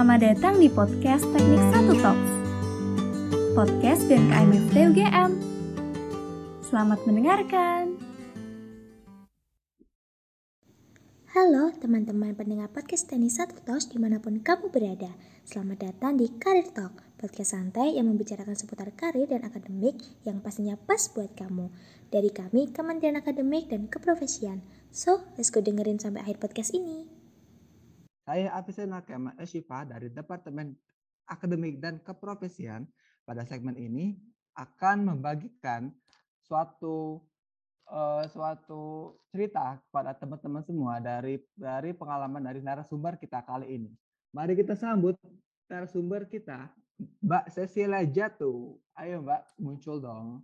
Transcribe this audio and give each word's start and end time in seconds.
Selamat 0.00 0.32
datang 0.32 0.56
di 0.56 0.72
podcast 0.72 1.28
Teknik 1.28 1.60
Satu 1.76 1.92
Talks. 2.00 2.32
Podcast 3.52 4.08
BMKM 4.08 4.48
FT 4.48 4.76
UGM. 4.96 5.30
Selamat 6.64 7.04
mendengarkan. 7.04 8.00
Halo 11.36 11.76
teman-teman 11.76 12.32
pendengar 12.32 12.72
podcast 12.72 13.12
Teknik 13.12 13.28
Satu 13.28 13.60
Talks 13.60 13.92
di 13.92 14.00
mana 14.00 14.16
pun 14.24 14.40
kamu 14.40 14.72
berada. 14.72 15.12
Selamat 15.44 15.92
datang 15.92 16.16
di 16.16 16.32
Career 16.32 16.72
Talk, 16.72 17.20
podcast 17.20 17.52
santai 17.52 18.00
yang 18.00 18.08
membicarakan 18.08 18.56
seputar 18.56 18.96
karir 18.96 19.28
dan 19.28 19.44
akademik 19.44 20.00
yang 20.24 20.40
pastinya 20.40 20.80
pas 20.80 21.12
buat 21.12 21.36
kamu. 21.36 21.68
Dari 22.08 22.32
kami, 22.32 22.72
Kementerian 22.72 23.20
Akademik 23.20 23.68
dan 23.68 23.84
Keprofesian. 23.84 24.64
So, 24.88 25.28
let's 25.36 25.52
go 25.52 25.60
dengerin 25.60 26.00
sampai 26.00 26.24
akhir 26.24 26.40
podcast 26.40 26.72
ini. 26.72 27.19
Saya 28.24 28.52
Afisena 28.52 29.00
Kemal 29.00 29.36
Eshifa 29.40 29.88
dari 29.88 30.12
Departemen 30.12 30.76
Akademik 31.30 31.80
dan 31.80 32.02
Keprofesian 32.02 32.84
pada 33.24 33.46
segmen 33.46 33.78
ini 33.78 34.18
akan 34.58 35.14
membagikan 35.14 35.94
suatu 36.44 37.22
uh, 37.86 38.24
suatu 38.28 39.14
cerita 39.30 39.78
kepada 39.88 40.12
teman-teman 40.18 40.62
semua 40.66 40.98
dari 40.98 41.38
dari 41.54 41.94
pengalaman 41.94 42.42
dari 42.42 42.60
narasumber 42.60 43.16
kita 43.16 43.40
kali 43.46 43.78
ini. 43.78 43.90
Mari 44.34 44.58
kita 44.58 44.74
sambut 44.78 45.18
narasumber 45.70 46.26
kita, 46.26 46.70
Mbak 47.22 47.44
Cecilia 47.50 48.02
Jatuh. 48.06 48.74
Ayo 48.98 49.22
Mbak, 49.24 49.42
muncul 49.62 49.96
dong. 50.02 50.42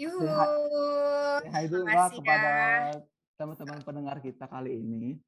Yuhu. 0.00 0.24
Hai 1.50 1.68
dulu 1.68 1.84
Mbak 1.84 2.08
kepada 2.20 2.52
teman-teman 3.36 3.80
pendengar 3.84 4.16
kita 4.20 4.44
kali 4.48 4.80
ini. 4.80 5.20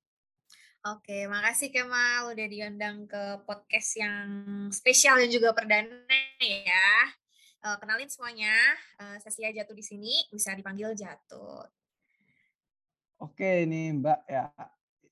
Oke, 0.84 1.24
makasih 1.24 1.72
Kemal 1.72 2.36
udah 2.36 2.44
diundang 2.44 3.08
ke 3.08 3.40
podcast 3.48 3.96
yang 3.96 4.28
spesial 4.68 5.16
dan 5.16 5.32
juga 5.32 5.56
perdana 5.56 6.12
ya. 6.44 7.08
Uh, 7.64 7.80
kenalin 7.80 8.04
semuanya, 8.12 8.52
Sesia 9.24 9.48
Jatuh 9.48 9.72
di 9.72 9.80
sini 9.80 10.12
bisa 10.28 10.52
dipanggil 10.52 10.92
Jatuh. 10.92 11.64
Oke 13.16 13.64
nih 13.64 13.96
Mbak 13.96 14.20
ya, 14.28 14.52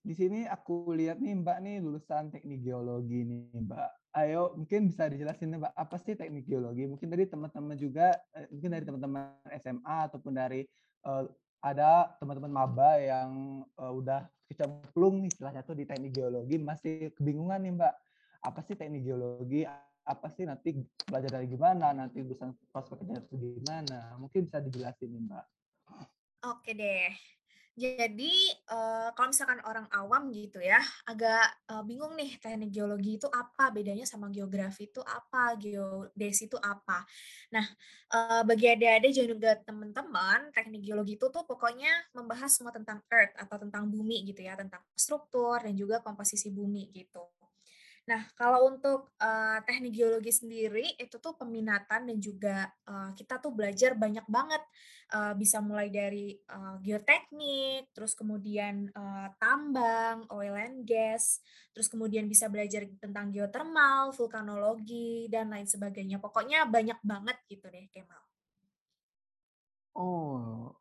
di 0.04 0.12
sini 0.12 0.44
aku 0.44 0.92
lihat 0.92 1.24
nih 1.24 1.40
Mbak 1.40 1.58
nih 1.64 1.76
lulusan 1.80 2.28
teknik 2.28 2.60
geologi 2.60 3.24
nih 3.24 3.48
Mbak. 3.56 3.90
Ayo 4.12 4.52
mungkin 4.52 4.92
bisa 4.92 5.08
dijelasin 5.08 5.56
nih 5.56 5.58
Mbak 5.64 5.72
apa 5.72 5.96
sih 5.96 6.12
teknik 6.20 6.44
geologi? 6.44 6.84
Mungkin 6.84 7.08
dari 7.08 7.24
teman-teman 7.24 7.80
juga, 7.80 8.12
eh, 8.36 8.44
mungkin 8.52 8.76
dari 8.76 8.84
teman-teman 8.84 9.40
SMA 9.56 9.96
ataupun 10.12 10.36
dari 10.36 10.68
uh, 11.08 11.24
ada 11.64 12.12
teman-teman 12.20 12.52
maba 12.52 13.00
yang 13.00 13.62
uh, 13.80 13.94
udah 13.94 14.28
kecemplung 14.52 15.24
nih 15.24 15.32
istilahnya 15.32 15.64
tuh 15.64 15.74
di 15.74 15.88
teknik 15.88 16.12
geologi 16.12 16.60
masih 16.60 17.10
kebingungan 17.16 17.60
nih 17.64 17.72
Mbak. 17.74 17.94
Apa 18.44 18.60
sih 18.62 18.76
teknik 18.76 19.02
geologi? 19.02 19.64
Apa 20.02 20.28
sih 20.30 20.44
nanti 20.44 20.76
belajar 21.08 21.30
dari 21.40 21.46
gimana? 21.48 21.96
Nanti 21.96 22.20
bisa 22.20 22.52
prospeknya 22.70 23.24
itu 23.24 23.58
gimana? 23.58 24.14
Mungkin 24.20 24.46
bisa 24.46 24.60
dijelasin 24.60 25.08
nih 25.08 25.22
Mbak. 25.26 25.46
Oke 26.52 26.70
deh. 26.74 27.10
Jadi 27.72 28.52
uh, 28.68 29.16
kalau 29.16 29.32
misalkan 29.32 29.56
orang 29.64 29.88
awam 29.96 30.28
gitu 30.28 30.60
ya, 30.60 30.76
agak 31.08 31.56
uh, 31.72 31.80
bingung 31.80 32.12
nih 32.20 32.36
teknik 32.36 32.68
geologi 32.68 33.16
itu 33.16 33.24
apa, 33.32 33.72
bedanya 33.72 34.04
sama 34.04 34.28
geografi 34.28 34.92
itu 34.92 35.00
apa, 35.00 35.56
geodesi 35.56 36.52
itu 36.52 36.60
apa. 36.60 37.00
Nah, 37.48 37.64
uh, 38.12 38.44
bagi 38.44 38.68
adik-adik 38.68 39.16
juga 39.16 39.56
teman-teman, 39.56 40.52
teknik 40.52 40.84
geologi 40.84 41.16
itu 41.16 41.32
tuh 41.32 41.48
pokoknya 41.48 42.12
membahas 42.12 42.52
semua 42.52 42.76
tentang 42.76 43.00
earth 43.08 43.32
atau 43.40 43.56
tentang 43.56 43.88
bumi 43.88 44.20
gitu 44.28 44.44
ya, 44.44 44.52
tentang 44.52 44.84
struktur 44.92 45.64
dan 45.64 45.72
juga 45.72 46.04
komposisi 46.04 46.52
bumi 46.52 46.92
gitu. 46.92 47.41
Nah, 48.02 48.26
kalau 48.34 48.66
untuk 48.66 49.14
uh, 49.22 49.62
teknik 49.62 49.94
geologi 49.94 50.34
sendiri 50.34 50.98
itu 50.98 51.22
tuh 51.22 51.38
peminatan 51.38 52.10
dan 52.10 52.18
juga 52.18 52.66
uh, 52.90 53.14
kita 53.14 53.38
tuh 53.38 53.54
belajar 53.54 53.94
banyak 53.94 54.26
banget 54.26 54.58
uh, 55.14 55.38
bisa 55.38 55.62
mulai 55.62 55.86
dari 55.86 56.34
uh, 56.50 56.82
geoteknik, 56.82 57.94
terus 57.94 58.18
kemudian 58.18 58.90
uh, 58.90 59.30
tambang, 59.38 60.26
oil 60.34 60.58
and 60.58 60.82
gas, 60.82 61.38
terus 61.70 61.86
kemudian 61.86 62.26
bisa 62.26 62.50
belajar 62.50 62.90
tentang 62.98 63.30
geotermal, 63.30 64.10
vulkanologi 64.10 65.30
dan 65.30 65.54
lain 65.54 65.70
sebagainya. 65.70 66.18
Pokoknya 66.18 66.66
banyak 66.66 66.98
banget 67.06 67.38
gitu 67.46 67.70
deh, 67.70 67.86
Kemal. 67.86 68.22
Oh, 69.94 70.74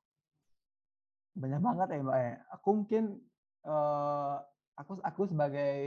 banyak 1.37 1.61
banget 1.61 1.87
ya 1.93 2.01
Mbak 2.01 2.17
ya. 2.17 2.33
Aku 2.57 2.69
mungkin 2.81 3.03
uh, 3.61 4.41
aku 4.81 4.97
aku 5.05 5.21
sebagai 5.29 5.77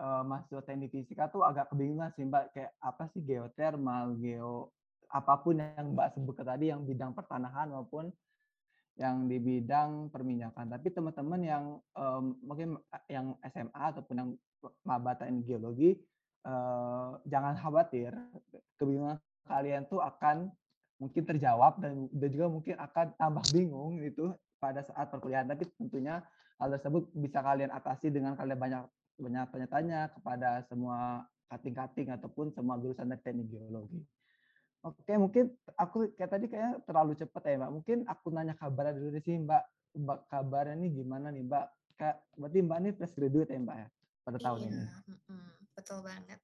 uh, 0.00 0.24
mahasiswa 0.24 0.64
teknik 0.64 0.88
fisika 0.88 1.28
tuh 1.28 1.44
agak 1.44 1.68
kebingungan 1.68 2.08
sih 2.16 2.24
mbak 2.24 2.48
kayak 2.56 2.72
apa 2.80 3.04
sih 3.12 3.20
geotermal 3.20 4.16
geo 4.16 4.72
apa 5.12 5.40
pun 5.44 5.60
yang 5.60 5.92
mbak 5.92 6.16
sebut 6.16 6.36
tadi 6.40 6.72
yang 6.72 6.84
bidang 6.84 7.12
pertanahan 7.12 7.68
maupun 7.68 8.08
yang 8.98 9.30
di 9.30 9.38
bidang 9.38 10.10
perminyakan. 10.10 10.74
Tapi 10.74 10.90
teman-teman 10.90 11.40
yang 11.40 11.64
um, 11.94 12.34
mungkin 12.42 12.74
yang 13.06 13.38
SMA 13.46 13.94
ataupun 13.94 14.14
yang 14.18 14.30
maba 14.82 15.14
geologi 15.46 15.94
uh, 16.42 17.14
jangan 17.30 17.54
khawatir 17.62 18.10
kebingungan 18.74 19.22
kalian 19.46 19.86
tuh 19.86 20.02
akan 20.02 20.50
mungkin 20.98 21.22
terjawab 21.22 21.78
dan, 21.78 22.10
dan 22.10 22.28
juga 22.34 22.46
mungkin 22.50 22.74
akan 22.74 23.06
tambah 23.14 23.44
bingung 23.54 24.02
itu 24.02 24.34
pada 24.58 24.82
saat 24.82 25.06
perkuliahan. 25.14 25.46
Tapi 25.46 25.70
tentunya 25.78 26.26
hal 26.58 26.68
tersebut 26.74 27.10
bisa 27.14 27.38
kalian 27.40 27.70
atasi 27.70 28.10
dengan 28.10 28.34
kalian 28.34 28.58
banyak 28.58 28.82
banyak 29.18 29.46
tanya-tanya 29.50 30.10
kepada 30.14 30.62
semua 30.70 31.26
kating-kating 31.50 32.12
ataupun 32.14 32.54
semua 32.54 32.78
jurusan 32.78 33.10
teknik 33.18 33.50
geologi. 33.50 33.98
Oke, 34.86 35.10
mungkin 35.18 35.50
aku 35.74 36.14
kayak 36.14 36.30
tadi 36.30 36.46
kayaknya 36.46 36.78
terlalu 36.86 37.18
cepat 37.18 37.42
ya, 37.50 37.58
Mbak. 37.58 37.72
Mungkin 37.82 37.98
aku 38.06 38.26
nanya 38.30 38.54
kabar 38.54 38.94
dulu 38.94 39.10
di 39.10 39.20
sini, 39.26 39.42
Mbak. 39.42 39.64
Mbak 39.98 40.18
kabarnya 40.30 40.78
nih 40.78 40.90
gimana 41.02 41.34
nih, 41.34 41.42
Mbak? 41.42 41.66
Kayak 41.98 42.16
berarti 42.38 42.58
Mbak 42.62 42.78
ini 42.78 42.90
fresh 42.94 43.14
graduate 43.18 43.50
ya, 43.50 43.58
Mbak 43.58 43.76
ya, 43.82 43.88
pada 44.22 44.38
tahun 44.38 44.58
iya, 44.62 44.68
ini. 44.70 44.84
betul 45.74 45.98
banget. 46.06 46.38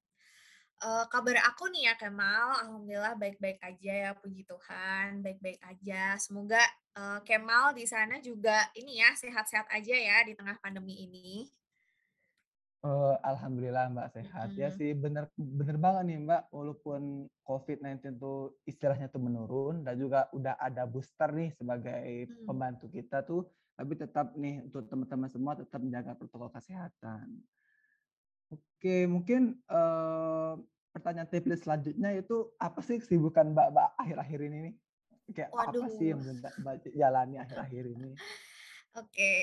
Uh, 0.85 1.01
kabar 1.09 1.41
aku 1.49 1.65
nih 1.73 1.89
ya 1.89 1.97
Kemal, 1.97 2.61
alhamdulillah 2.61 3.17
baik-baik 3.17 3.57
aja 3.57 3.93
ya 4.05 4.11
puji 4.21 4.45
Tuhan, 4.45 5.25
baik-baik 5.25 5.57
aja. 5.65 6.13
Semoga 6.21 6.61
uh, 6.93 7.25
Kemal 7.25 7.73
di 7.73 7.89
sana 7.89 8.21
juga 8.21 8.69
ini 8.77 9.01
ya 9.01 9.09
sehat-sehat 9.17 9.65
aja 9.73 9.97
ya 9.97 10.21
di 10.21 10.37
tengah 10.37 10.53
pandemi 10.61 11.09
ini. 11.09 11.49
Uh, 12.85 13.17
Alhamdulillah 13.25 13.89
Mbak 13.97 14.13
sehat 14.13 14.53
hmm. 14.53 14.61
ya 14.61 14.69
sih 14.69 14.93
bener 14.93 15.25
bener 15.33 15.81
banget 15.81 16.05
nih 16.05 16.21
Mbak 16.21 16.53
walaupun 16.53 17.25
COVID-19 17.41 18.21
tuh 18.21 18.53
istilahnya 18.69 19.09
tuh 19.09 19.25
menurun 19.25 19.81
dan 19.81 19.97
juga 19.97 20.29
udah 20.37 20.53
ada 20.61 20.85
booster 20.85 21.33
nih 21.33 21.49
sebagai 21.57 22.29
hmm. 22.29 22.45
pembantu 22.45 22.93
kita 22.93 23.25
tuh 23.25 23.49
tapi 23.73 23.97
tetap 23.97 24.37
nih 24.37 24.61
untuk 24.61 24.85
teman-teman 24.85 25.33
semua 25.33 25.57
tetap 25.57 25.81
menjaga 25.81 26.13
protokol 26.13 26.53
kesehatan. 26.53 27.41
Oke, 28.53 29.09
mungkin 29.09 29.57
uh, 29.65 30.61
pertanyaan 30.95 31.27
template 31.27 31.59
selanjutnya 31.59 32.15
itu 32.15 32.55
apa 32.55 32.79
sih 32.79 33.03
kesibukan 33.03 33.51
Mbak 33.51 33.67
Mbak 33.75 33.89
akhir-akhir 33.99 34.39
ini 34.47 34.57
nih? 34.71 34.75
Kayak 35.35 35.51
Waduh. 35.51 35.83
apa 35.83 35.87
sih 35.99 36.07
yang 36.15 36.21
Mbak 36.23 36.75
jalani 36.95 37.35
akhir-akhir 37.43 37.83
ini? 37.91 38.11
Oke. 38.95 39.33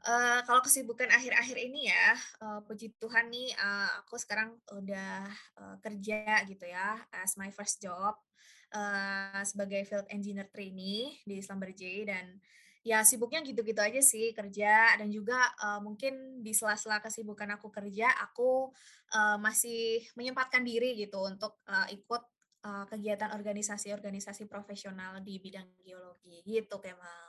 Uh, 0.00 0.40
kalau 0.48 0.64
kesibukan 0.64 1.12
akhir-akhir 1.12 1.60
ini 1.60 1.92
ya, 1.92 2.16
uh, 2.40 2.64
puji 2.64 2.96
Tuhan 2.96 3.28
nih, 3.28 3.52
uh, 3.52 4.00
aku 4.00 4.16
sekarang 4.16 4.56
udah 4.72 5.28
uh, 5.60 5.76
kerja 5.84 6.40
gitu 6.48 6.64
ya, 6.64 6.96
as 7.12 7.36
my 7.36 7.52
first 7.52 7.84
job 7.84 8.16
uh, 8.72 9.42
sebagai 9.44 9.84
field 9.84 10.08
engineer 10.08 10.48
trainee 10.48 11.20
di 11.28 11.44
Slumberjay 11.44 12.08
dan 12.08 12.40
ya 12.80 13.04
sibuknya 13.04 13.44
gitu-gitu 13.44 13.76
aja 13.76 14.00
sih 14.00 14.32
kerja 14.32 14.96
dan 14.96 15.12
juga 15.12 15.36
uh, 15.60 15.84
mungkin 15.84 16.40
di 16.40 16.56
sela-sela 16.56 17.04
kesibukan 17.04 17.60
aku 17.60 17.68
kerja 17.68 18.08
aku 18.24 18.72
uh, 19.12 19.36
masih 19.36 20.00
menyempatkan 20.16 20.64
diri 20.64 20.96
gitu 20.96 21.20
untuk 21.20 21.60
uh, 21.68 21.84
ikut 21.92 22.22
uh, 22.64 22.84
kegiatan 22.88 23.36
organisasi-organisasi 23.36 24.48
profesional 24.48 25.20
di 25.20 25.36
bidang 25.36 25.68
geologi 25.84 26.40
gitu 26.44 26.80
Kemal. 26.80 27.28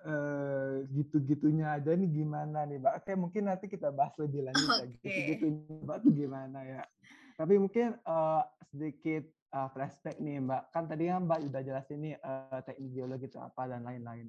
Uh, 0.00 0.80
gitu-gitunya 0.96 1.76
aja 1.76 1.92
nih 1.92 2.08
gimana 2.08 2.64
nih 2.64 2.80
Mbak? 2.80 2.94
Oke 3.04 3.12
mungkin 3.16 3.52
nanti 3.52 3.68
kita 3.68 3.92
bahas 3.92 4.12
lebih 4.20 4.48
lanjut 4.48 4.68
okay. 4.68 4.80
lagi. 4.80 4.96
Gitu-gitunya 5.00 5.76
Mbak 5.88 5.98
tuh 6.04 6.12
gimana 6.12 6.58
ya? 6.68 6.82
Tapi 7.36 7.56
mungkin 7.56 7.96
uh, 8.04 8.44
sedikit 8.68 9.24
uh, 9.54 9.68
flashback 9.74 10.18
nih 10.22 10.38
Mbak. 10.42 10.62
Kan 10.74 10.84
tadi 10.86 11.10
kan 11.10 11.26
Mbak 11.26 11.40
udah 11.50 11.62
jelasin 11.62 11.98
nih 12.02 12.14
uh, 12.22 12.60
teknik 12.62 12.90
geologi 12.94 13.26
itu 13.30 13.38
apa 13.38 13.62
dan 13.66 13.82
lain-lain. 13.86 14.26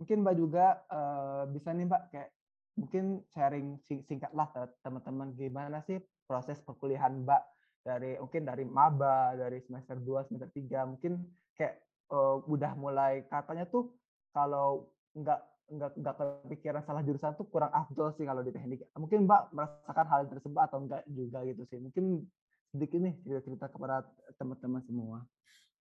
Mungkin 0.00 0.16
Mbak 0.22 0.34
juga 0.38 0.66
uh, 0.90 1.44
bisa 1.50 1.70
nih 1.74 1.86
Mbak 1.86 2.02
kayak 2.12 2.30
mungkin 2.78 3.04
sharing 3.34 3.76
sing 3.84 4.00
singkat 4.06 4.32
lah 4.32 4.48
teman-teman 4.80 5.36
gimana 5.36 5.84
sih 5.84 6.00
proses 6.24 6.62
perkuliahan 6.62 7.26
Mbak 7.26 7.42
dari 7.80 8.16
mungkin 8.20 8.44
dari 8.44 8.64
maba, 8.68 9.34
dari 9.34 9.58
semester 9.64 9.96
2, 9.96 10.28
semester 10.28 10.50
3, 10.52 10.84
mungkin 10.84 11.24
kayak 11.56 11.80
uh, 12.12 12.44
udah 12.44 12.76
mulai 12.76 13.24
katanya 13.26 13.64
tuh 13.68 13.88
kalau 14.30 14.92
nggak 15.16 15.40
nggak 15.70 15.90
nggak 16.02 16.14
kepikiran 16.18 16.82
salah 16.82 17.02
jurusan 17.06 17.38
tuh 17.38 17.46
kurang 17.46 17.70
afdol 17.70 18.10
sih 18.18 18.26
kalau 18.26 18.42
di 18.42 18.50
teknik. 18.50 18.84
Mungkin 18.98 19.24
Mbak 19.24 19.42
merasakan 19.54 20.06
hal 20.10 20.20
tersebut 20.26 20.60
atau 20.60 20.78
enggak 20.82 21.02
juga 21.08 21.46
gitu 21.46 21.62
sih. 21.70 21.78
Mungkin 21.78 22.26
sedikit 22.70 22.98
nih 23.02 23.14
cerita-cerita 23.26 23.66
kepada 23.70 24.06
teman-teman 24.38 24.82
semua. 24.86 25.26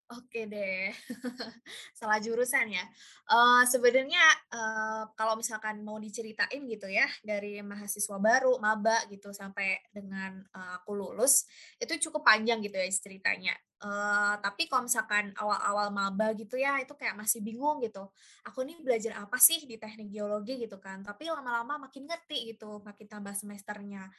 Oke 0.09 0.50
deh, 0.50 0.89
salah 2.00 2.18
jurusan 2.18 2.65
ya. 2.74 2.81
Uh, 3.30 3.62
sebenarnya 3.69 4.25
uh, 4.50 5.06
kalau 5.13 5.38
misalkan 5.38 5.86
mau 5.86 6.01
diceritain 6.01 6.65
gitu 6.65 6.89
ya 6.89 7.06
dari 7.21 7.62
mahasiswa 7.62 8.18
baru, 8.18 8.57
maba 8.57 9.06
gitu 9.13 9.30
sampai 9.30 9.77
dengan 9.94 10.41
uh, 10.50 10.81
aku 10.81 10.97
lulus 10.97 11.45
itu 11.77 12.09
cukup 12.09 12.25
panjang 12.25 12.57
gitu 12.57 12.74
ya 12.81 12.89
ceritanya. 12.89 13.53
Uh, 13.86 14.33
tapi 14.41 14.65
kalau 14.65 14.89
misalkan 14.89 15.30
awal-awal 15.38 15.94
maba 15.94 16.33
gitu 16.33 16.57
ya 16.57 16.81
itu 16.81 16.97
kayak 16.97 17.13
masih 17.13 17.45
bingung 17.45 17.77
gitu. 17.86 18.09
Aku 18.50 18.65
nih 18.65 18.81
belajar 18.81 19.13
apa 19.21 19.38
sih 19.38 19.62
di 19.69 19.77
teknik 19.77 20.09
geologi 20.09 20.57
gitu 20.57 20.81
kan. 20.81 21.06
Tapi 21.06 21.30
lama-lama 21.30 21.86
makin 21.86 22.09
ngerti 22.09 22.57
gitu, 22.57 22.81
makin 22.81 23.06
tambah 23.06 23.38
semesternya. 23.38 24.09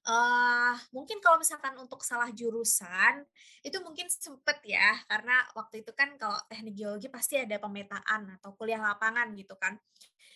Uh, 0.00 0.72
mungkin 0.96 1.20
kalau 1.20 1.36
misalkan 1.36 1.76
untuk 1.76 2.00
salah 2.00 2.32
jurusan, 2.32 3.20
itu 3.60 3.76
mungkin 3.84 4.08
sempet 4.08 4.64
ya, 4.64 4.96
karena 5.04 5.44
waktu 5.52 5.84
itu 5.84 5.92
kan 5.92 6.16
kalau 6.16 6.40
teknik 6.48 6.72
geologi 6.72 7.12
pasti 7.12 7.36
ada 7.36 7.60
pemetaan 7.60 8.32
atau 8.40 8.56
kuliah 8.56 8.80
lapangan 8.80 9.28
gitu 9.36 9.52
kan. 9.60 9.76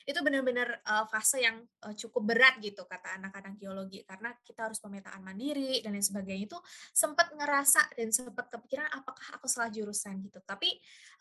Itu 0.04 0.20
benar-benar 0.20 0.84
uh, 0.84 1.04
fase 1.08 1.40
yang 1.40 1.64
uh, 1.84 1.96
cukup 1.96 2.36
berat 2.36 2.60
gitu 2.60 2.84
kata 2.84 3.16
anak-anak 3.18 3.56
geologi 3.56 4.04
karena 4.04 4.36
kita 4.44 4.68
harus 4.68 4.78
pemetaan 4.78 5.24
mandiri 5.24 5.80
dan 5.80 5.96
lain 5.96 6.04
sebagainya 6.04 6.44
itu 6.48 6.58
sempat 6.92 7.32
ngerasa 7.32 7.96
dan 7.96 8.12
sempat 8.12 8.52
kepikiran 8.52 8.88
apakah 8.92 9.36
aku 9.36 9.48
salah 9.48 9.72
jurusan 9.72 10.20
gitu. 10.24 10.38
Tapi 10.44 10.68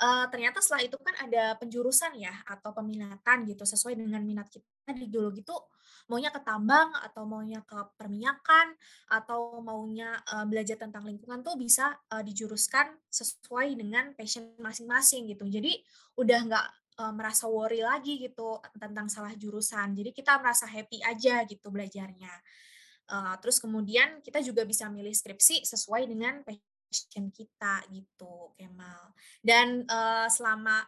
uh, 0.03 0.27
ternyata 0.27 0.59
setelah 0.59 0.83
itu 0.83 0.97
kan 0.99 1.15
ada 1.23 1.55
penjurusan 1.57 2.19
ya 2.19 2.33
atau 2.43 2.75
peminatan 2.75 3.47
gitu 3.47 3.63
sesuai 3.63 3.95
dengan 3.95 4.19
minat 4.19 4.51
kita 4.51 4.91
di 4.91 5.07
geologi 5.07 5.41
itu 5.41 5.55
maunya 6.11 6.31
ke 6.35 6.43
tambang 6.43 6.91
atau 6.99 7.23
maunya 7.23 7.63
ke 7.63 7.79
perminyakan 7.95 8.75
atau 9.07 9.63
maunya 9.63 10.19
uh, 10.35 10.43
belajar 10.43 10.75
tentang 10.75 11.07
lingkungan 11.07 11.39
tuh 11.39 11.55
bisa 11.55 11.95
uh, 12.11 12.19
dijuruskan 12.19 12.91
sesuai 13.07 13.79
dengan 13.79 14.11
passion 14.17 14.51
masing-masing 14.59 15.31
gitu. 15.31 15.47
Jadi 15.47 15.79
udah 16.19 16.39
nggak 16.43 16.67
uh, 16.99 17.13
merasa 17.13 17.49
worry 17.49 17.81
lagi 17.81 18.21
gitu 18.21 18.61
tentang 18.77 19.09
salah 19.09 19.33
jurusan. 19.33 19.93
Jadi 19.97 20.13
kita 20.13 20.37
merasa 20.37 20.69
happy 20.69 21.01
aja 21.01 21.41
gitu 21.45 21.69
belajarnya. 21.73 22.33
Uh, 23.09 23.35
terus 23.43 23.59
kemudian 23.59 24.23
kita 24.23 24.39
juga 24.39 24.63
bisa 24.63 24.87
milih 24.87 25.11
skripsi 25.11 25.67
sesuai 25.67 26.07
dengan 26.07 26.39
passion 26.45 27.27
kita 27.33 27.83
gitu, 27.91 28.55
Kemal. 28.55 29.11
Dan 29.43 29.83
uh, 29.89 30.27
selama 30.31 30.81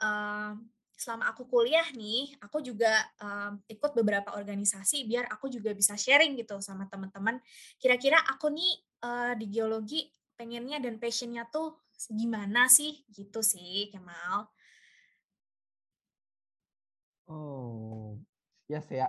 uh, 0.00 0.54
selama 0.98 1.30
aku 1.30 1.46
kuliah 1.46 1.86
nih, 1.94 2.34
aku 2.42 2.58
juga 2.58 2.90
um, 3.22 3.62
ikut 3.70 3.94
beberapa 3.94 4.34
organisasi 4.34 5.06
biar 5.06 5.30
aku 5.30 5.46
juga 5.46 5.70
bisa 5.70 5.94
sharing 5.94 6.34
gitu 6.34 6.58
sama 6.58 6.90
teman-teman. 6.90 7.38
Kira-kira 7.78 8.18
aku 8.26 8.50
nih 8.50 8.72
uh, 9.06 9.32
di 9.38 9.46
geologi 9.46 10.10
pengennya 10.34 10.82
dan 10.82 10.98
passionnya 10.98 11.46
tuh 11.46 11.78
gimana 12.10 12.66
sih 12.66 12.98
gitu 13.14 13.42
sih, 13.46 13.90
Kemal. 13.94 14.50
Oh, 17.28 18.16
ya 18.66 18.80
yes, 18.80 18.88
ya. 18.88 19.08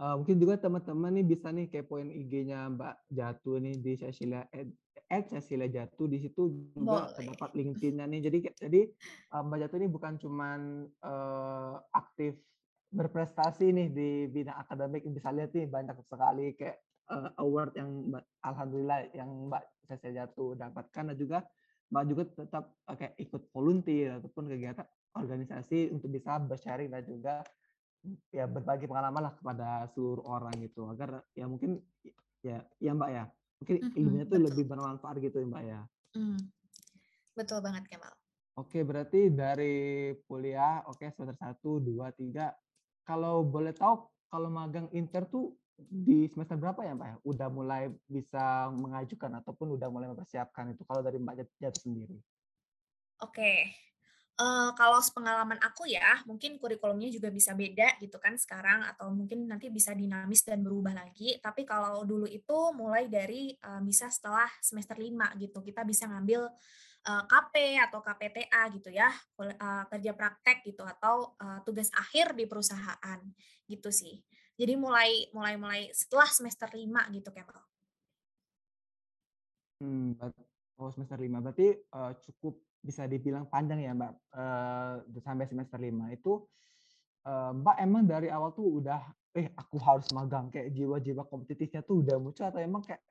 Uh, 0.00 0.16
mungkin 0.16 0.40
juga 0.40 0.56
teman-teman 0.56 1.12
nih 1.20 1.26
bisa 1.28 1.52
nih 1.52 1.68
kepoin 1.68 2.08
IG-nya 2.08 2.72
Mbak 2.72 2.94
Jatuh 3.12 3.60
nih 3.60 3.76
di 3.78 3.92
Cecilia 4.00 4.48
Ed 4.50 5.26
Cecilia 5.28 5.68
Jatuh 5.68 6.06
di 6.08 6.18
situ 6.24 6.72
juga 6.72 7.04
Boleh. 7.04 7.14
terdapat 7.18 7.50
LinkedIn-nya 7.52 8.06
nih. 8.08 8.20
Jadi 8.24 8.38
jadi 8.58 8.80
uh, 9.36 9.42
Mbak 9.44 9.58
Jatuh 9.66 9.76
ini 9.76 9.88
bukan 9.92 10.12
cuman 10.16 10.60
uh, 11.04 11.74
aktif 11.92 12.38
berprestasi 12.90 13.70
nih 13.70 13.88
di 13.92 14.08
bidang 14.32 14.58
akademik 14.58 15.06
bisa 15.06 15.30
lihat 15.30 15.54
nih 15.54 15.70
banyak 15.70 15.94
sekali 16.08 16.58
kayak 16.58 16.82
uh, 17.12 17.30
award 17.38 17.76
yang 17.78 18.10
alhamdulillah 18.42 19.04
yang 19.14 19.30
Mbak 19.52 19.62
Cecilia 19.84 20.26
Jatuh 20.26 20.56
dapatkan 20.58 21.12
dan 21.12 21.16
juga 21.18 21.38
Mbak 21.90 22.04
juga 22.08 22.22
tetap 22.24 22.64
uh, 22.88 22.96
kayak 22.96 23.14
ikut 23.18 23.42
volunteer 23.52 24.16
ataupun 24.16 24.48
kegiatan 24.48 24.86
organisasi 25.18 25.90
untuk 25.90 26.08
bisa 26.08 26.38
bersharing 26.38 26.90
dan 26.90 27.02
juga 27.02 27.34
ya 28.32 28.48
berbagi 28.48 28.88
pengalaman 28.88 29.28
lah 29.28 29.34
kepada 29.36 29.84
seluruh 29.92 30.24
orang 30.24 30.56
gitu 30.64 30.88
agar 30.88 31.20
ya 31.36 31.44
mungkin 31.44 31.80
ya 32.40 32.64
ya 32.80 32.92
Mbak 32.96 33.10
ya 33.12 33.24
Mungkin 33.60 33.76
ilmunya 33.92 34.24
tuh 34.24 34.40
lebih 34.40 34.64
bermanfaat 34.64 35.20
gitu 35.20 35.44
ya 35.44 35.46
Mbak 35.46 35.64
ya. 35.68 35.80
Mm. 36.16 36.40
Betul 37.36 37.60
banget 37.60 37.84
Kemal. 37.92 38.12
Oke, 38.56 38.80
berarti 38.82 39.28
dari 39.28 40.10
kuliah, 40.24 40.80
oke 40.88 41.04
semester 41.12 41.36
1, 41.36 41.60
2, 41.60 42.08
3. 42.16 42.50
Kalau 43.04 43.44
boleh 43.44 43.76
tahu, 43.76 44.08
kalau 44.32 44.48
magang 44.48 44.88
inter 44.96 45.28
tuh 45.28 45.52
di 45.80 46.28
semester 46.28 46.56
berapa 46.56 46.80
ya 46.84 46.96
Mbak 46.96 47.08
ya? 47.08 47.16
Udah 47.24 47.48
mulai 47.52 47.92
bisa 48.08 48.72
mengajukan 48.72 49.44
ataupun 49.44 49.76
udah 49.76 49.88
mulai 49.92 50.08
mempersiapkan 50.08 50.72
itu 50.72 50.82
kalau 50.88 51.04
dari 51.04 51.20
Mbak 51.20 51.60
Jatuh 51.60 51.84
sendiri? 51.84 52.16
Oke, 53.20 53.68
Uh, 54.40 54.72
kalau 54.72 55.04
pengalaman 55.12 55.60
aku 55.60 55.84
ya, 55.84 56.24
mungkin 56.24 56.56
kurikulumnya 56.56 57.12
juga 57.12 57.28
bisa 57.28 57.52
beda 57.52 58.00
gitu 58.00 58.16
kan 58.16 58.40
sekarang 58.40 58.80
atau 58.88 59.12
mungkin 59.12 59.44
nanti 59.44 59.68
bisa 59.68 59.92
dinamis 59.92 60.40
dan 60.48 60.64
berubah 60.64 60.96
lagi. 60.96 61.36
Tapi 61.44 61.68
kalau 61.68 62.08
dulu 62.08 62.24
itu 62.24 62.72
mulai 62.72 63.04
dari 63.04 63.52
uh, 63.60 63.84
bisa 63.84 64.08
setelah 64.08 64.48
semester 64.64 64.96
5 64.96 65.36
gitu. 65.44 65.60
Kita 65.60 65.84
bisa 65.84 66.08
ngambil 66.08 66.48
uh, 67.04 67.24
KP 67.28 67.84
atau 67.84 68.00
KPTA 68.00 68.62
gitu 68.80 68.88
ya, 68.88 69.12
uh, 69.36 69.84
kerja 69.92 70.16
praktek 70.16 70.64
gitu 70.64 70.88
atau 70.88 71.36
uh, 71.36 71.60
tugas 71.60 71.92
akhir 71.92 72.32
di 72.32 72.48
perusahaan 72.48 73.20
gitu 73.68 73.92
sih. 73.92 74.24
Jadi 74.56 74.72
mulai 74.72 75.28
mulai 75.36 75.60
mulai 75.60 75.82
setelah 75.92 76.32
semester 76.32 76.72
5 76.72 76.88
gitu 77.12 77.28
Kemal. 77.28 77.60
Hmm, 79.84 80.16
oh 80.80 80.88
semester 80.88 81.20
5 81.20 81.44
berarti 81.44 81.76
uh, 81.92 82.16
cukup 82.24 82.69
bisa 82.80 83.04
dibilang 83.04 83.46
panjang 83.48 83.84
ya 83.84 83.92
Mbak, 83.92 84.12
uh, 84.34 84.94
sampai 85.20 85.46
semester 85.48 85.76
5 85.76 86.08
itu, 86.12 86.44
uh, 87.28 87.52
Mbak 87.52 87.76
emang 87.84 88.04
dari 88.08 88.28
awal 88.32 88.52
tuh 88.56 88.80
udah, 88.80 89.00
"Eh 89.36 89.52
aku 89.54 89.76
harus 89.80 90.08
magang," 90.16 90.48
kayak 90.48 90.72
jiwa-jiwa 90.72 91.28
kompetitifnya 91.28 91.84
tuh 91.84 92.00
udah 92.02 92.16
muncul 92.16 92.48
atau 92.48 92.60
emang 92.60 92.82
kayak 92.84 93.04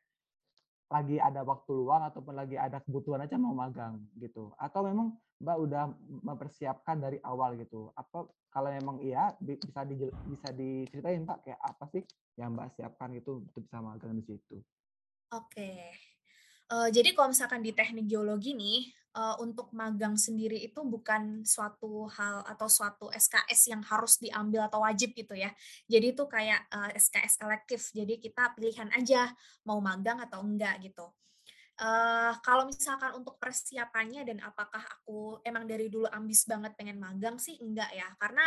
lagi 0.89 1.21
ada 1.21 1.45
waktu 1.45 1.69
luang 1.69 2.01
ataupun 2.09 2.33
lagi 2.33 2.57
ada 2.57 2.81
kebutuhan 2.81 3.21
aja 3.21 3.37
mau 3.37 3.53
magang 3.53 4.01
gitu? 4.17 4.49
Atau 4.57 4.81
memang 4.81 5.21
Mbak 5.37 5.57
udah 5.69 5.83
mempersiapkan 6.25 6.97
dari 6.97 7.21
awal 7.21 7.55
gitu? 7.61 7.93
Apa 7.93 8.25
kalau 8.49 8.73
memang 8.73 8.97
iya 9.05 9.37
bisa 9.37 9.85
di 9.85 9.95
bisa 10.25 10.49
diceritain 10.49 11.21
Mbak 11.29 11.39
kayak 11.45 11.61
apa 11.61 11.85
sih 11.93 12.01
yang 12.41 12.57
Mbak 12.57 12.73
siapkan 12.73 13.13
gitu 13.13 13.45
untuk 13.45 13.61
bisa 13.69 13.77
magang 13.85 14.17
di 14.17 14.25
situ? 14.25 14.65
Oke. 15.29 15.93
Uh, 16.69 16.89
jadi 16.93 17.17
kalau 17.17 17.33
misalkan 17.33 17.65
di 17.65 17.73
teknik 17.73 18.05
geologi 18.05 18.53
nih, 18.53 18.93
uh, 19.17 19.35
untuk 19.41 19.73
magang 19.73 20.13
sendiri 20.15 20.59
itu 20.61 20.79
bukan 20.85 21.41
suatu 21.41 22.05
hal 22.13 22.45
atau 22.45 22.67
suatu 22.69 23.09
SKS 23.09 23.73
yang 23.73 23.81
harus 23.81 24.21
diambil 24.21 24.69
atau 24.69 24.85
wajib 24.85 25.17
gitu 25.17 25.33
ya. 25.33 25.49
Jadi 25.89 26.13
itu 26.13 26.23
kayak 26.29 26.69
uh, 26.69 26.89
SKS 26.93 27.41
elektif. 27.41 27.89
Jadi 27.95 28.21
kita 28.21 28.53
pilihan 28.53 28.89
aja 28.93 29.33
mau 29.65 29.81
magang 29.81 30.21
atau 30.21 30.45
enggak 30.45 30.77
gitu. 30.85 31.09
Uh, 31.79 32.35
kalau 32.43 32.67
misalkan 32.67 33.15
untuk 33.15 33.39
persiapannya 33.39 34.27
dan 34.27 34.43
apakah 34.43 34.83
aku 34.83 35.39
emang 35.47 35.63
dari 35.63 35.87
dulu 35.87 36.11
ambis 36.11 36.43
banget 36.43 36.75
pengen 36.75 36.99
magang 36.99 37.39
sih 37.39 37.55
enggak 37.63 37.87
ya 37.95 38.03
karena 38.19 38.43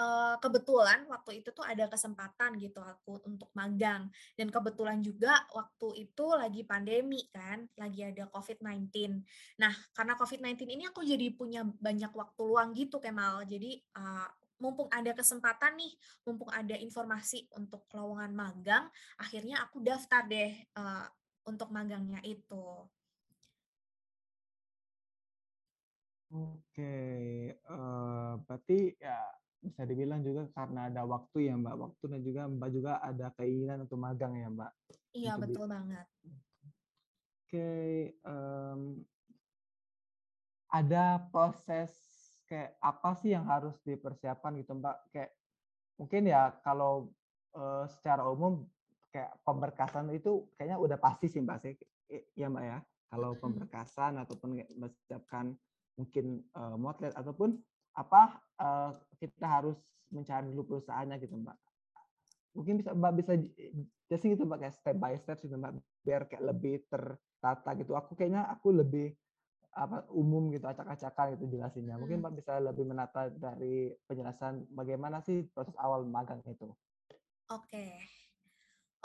uh, 0.00 0.34
kebetulan 0.40 1.04
waktu 1.06 1.44
itu 1.44 1.52
tuh 1.52 1.62
ada 1.62 1.84
kesempatan 1.86 2.56
gitu 2.56 2.80
aku 2.80 3.20
untuk 3.28 3.52
magang 3.52 4.08
dan 4.34 4.48
kebetulan 4.48 5.04
juga 5.04 5.44
waktu 5.52 6.08
itu 6.08 6.26
lagi 6.32 6.64
pandemi 6.64 7.28
kan, 7.28 7.68
lagi 7.76 8.08
ada 8.08 8.24
COVID-19. 8.32 9.20
Nah, 9.60 9.74
karena 9.92 10.16
COVID-19 10.16 10.72
ini 10.72 10.84
aku 10.88 11.04
jadi 11.04 11.28
punya 11.36 11.62
banyak 11.68 12.10
waktu 12.16 12.40
luang 12.40 12.72
gitu 12.72 12.96
Kemal. 12.98 13.44
Jadi 13.44 13.76
uh, 14.00 14.28
mumpung 14.60 14.88
ada 14.92 15.12
kesempatan 15.12 15.76
nih, 15.76 15.92
mumpung 16.24 16.48
ada 16.52 16.76
informasi 16.76 17.48
untuk 17.56 17.84
lowongan 17.92 18.32
magang, 18.32 18.84
akhirnya 19.20 19.60
aku 19.64 19.80
daftar 19.80 20.24
deh 20.28 20.52
uh, 20.76 21.06
untuk 21.48 21.68
magangnya 21.72 22.20
itu. 22.24 22.84
Oke, 26.30 26.94
uh, 27.66 28.38
berarti 28.46 28.94
ya 29.02 29.18
bisa 29.60 29.84
dibilang 29.84 30.24
juga 30.24 30.48
karena 30.56 30.88
ada 30.88 31.04
waktu 31.04 31.52
ya 31.52 31.54
Mbak, 31.56 31.76
waktu 31.76 32.04
dan 32.08 32.20
juga 32.24 32.42
Mbak 32.48 32.70
juga 32.72 32.92
ada 33.04 33.26
keinginan 33.36 33.84
untuk 33.84 34.00
magang 34.00 34.32
ya 34.36 34.48
Mbak? 34.48 34.72
Iya 35.12 35.32
betul 35.36 35.64
banget. 35.68 36.06
Oke, 37.44 37.70
um, 38.24 39.04
ada 40.70 41.18
proses 41.28 41.92
kayak 42.48 42.78
apa 42.80 43.10
sih 43.20 43.36
yang 43.36 43.44
harus 43.44 43.76
dipersiapkan 43.84 44.56
gitu 44.56 44.72
Mbak? 44.80 44.96
Kayak 45.12 45.30
mungkin 46.00 46.22
ya 46.24 46.56
kalau 46.64 47.12
uh, 47.52 47.84
secara 47.84 48.24
umum 48.24 48.64
kayak 49.12 49.36
pemberkasan 49.44 50.08
itu 50.14 50.48
kayaknya 50.56 50.80
udah 50.80 50.96
pasti 50.96 51.28
sih 51.28 51.42
Mbak 51.44 51.58
sih, 51.60 51.74
ya 52.32 52.48
Mbak 52.48 52.64
ya. 52.64 52.78
Kalau 53.10 53.34
pemberkasan 53.34 54.22
ataupun 54.22 54.62
mempersiapkan 54.78 55.50
mungkin 55.98 56.40
uh, 56.54 56.78
motret 56.78 57.12
ataupun 57.18 57.58
apa 57.96 58.40
uh, 58.60 58.90
kita 59.18 59.46
harus 59.46 59.76
mencari 60.10 60.50
dulu 60.50 60.76
perusahaannya 60.76 61.16
gitu 61.22 61.34
mbak. 61.38 61.56
Mungkin 62.54 62.82
bisa 62.82 62.90
mbak 62.94 63.12
bisa 63.22 63.32
jelasin 64.10 64.34
gitu 64.34 64.44
mbak 64.46 64.58
kayak 64.66 64.74
step 64.74 64.96
by 64.98 65.14
step 65.18 65.38
gitu 65.38 65.54
mbak 65.54 65.78
biar 66.02 66.26
kayak 66.26 66.44
lebih 66.44 66.82
tertata 66.90 67.70
gitu. 67.78 67.94
Aku 67.94 68.18
kayaknya 68.18 68.46
aku 68.50 68.74
lebih 68.74 69.14
apa 69.70 70.02
umum 70.10 70.50
gitu 70.50 70.66
acak-acakan 70.66 71.38
gitu 71.38 71.46
jelasinnya. 71.58 71.94
Mungkin 71.94 72.22
mbak 72.22 72.34
bisa 72.42 72.58
lebih 72.58 72.84
menata 72.90 73.30
dari 73.30 73.94
penjelasan 74.10 74.66
bagaimana 74.74 75.22
sih 75.22 75.46
proses 75.54 75.74
awal 75.78 76.02
magang 76.06 76.42
itu. 76.46 76.70
Oke. 77.50 77.66
okay. 77.70 78.19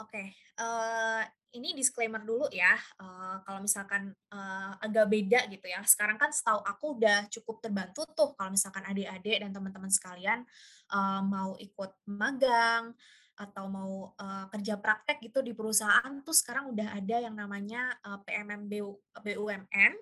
Oke 0.00 0.22
uh, 0.60 1.20
eh, 1.20 1.22
ini 1.56 1.72
disclaimer 1.72 2.20
dulu 2.20 2.52
ya, 2.52 2.76
uh, 3.00 3.40
kalau 3.40 3.64
misalkan 3.64 4.12
uh, 4.28 4.76
agak 4.84 5.08
beda 5.08 5.48
gitu 5.48 5.66
ya. 5.72 5.80
Sekarang 5.88 6.20
kan 6.20 6.28
setahu 6.28 6.60
aku 6.60 7.00
udah 7.00 7.24
cukup 7.32 7.64
terbantu 7.64 8.04
tuh 8.12 8.36
kalau 8.36 8.52
misalkan 8.52 8.84
adik-adik 8.84 9.40
dan 9.40 9.50
teman-teman 9.56 9.88
sekalian 9.88 10.44
uh, 10.92 11.24
mau 11.24 11.56
ikut 11.56 11.96
magang 12.04 12.92
atau 13.36 13.68
mau 13.68 14.16
uh, 14.16 14.48
kerja 14.48 14.80
praktek 14.80 15.20
gitu 15.28 15.44
di 15.44 15.52
perusahaan 15.52 16.24
tuh 16.24 16.32
sekarang 16.32 16.72
udah 16.72 16.96
ada 16.96 17.16
yang 17.20 17.36
namanya 17.36 17.92
uh, 18.04 18.20
PMM 18.24 18.64
BUMN 19.12 19.92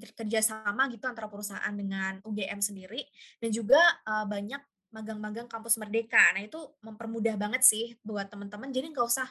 kerjasama 0.00 0.90
gitu 0.90 1.06
antara 1.06 1.30
perusahaan 1.30 1.70
dengan 1.70 2.18
UGM 2.26 2.58
sendiri 2.58 3.04
dan 3.38 3.54
juga 3.54 3.78
uh, 4.08 4.26
banyak 4.26 4.58
magang-magang 4.90 5.46
kampus 5.46 5.78
merdeka. 5.78 6.20
Nah 6.34 6.42
itu 6.42 6.58
mempermudah 6.82 7.34
banget 7.38 7.62
sih 7.66 7.98
buat 8.02 8.30
teman-teman. 8.30 8.70
Jadi 8.70 8.90
nggak 8.94 9.06
usah 9.06 9.28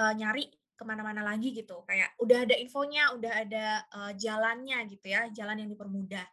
uh, 0.00 0.12
nyari 0.16 0.48
ke 0.78 0.84
mana-mana 0.86 1.26
lagi 1.26 1.50
gitu. 1.50 1.82
Kayak 1.84 2.14
udah 2.22 2.46
ada 2.46 2.54
infonya, 2.54 3.10
udah 3.16 3.32
ada 3.34 3.66
uh, 3.90 4.12
jalannya 4.14 4.78
gitu 4.86 5.06
ya, 5.10 5.26
jalan 5.34 5.66
yang 5.66 5.70
dipermudah. 5.72 6.26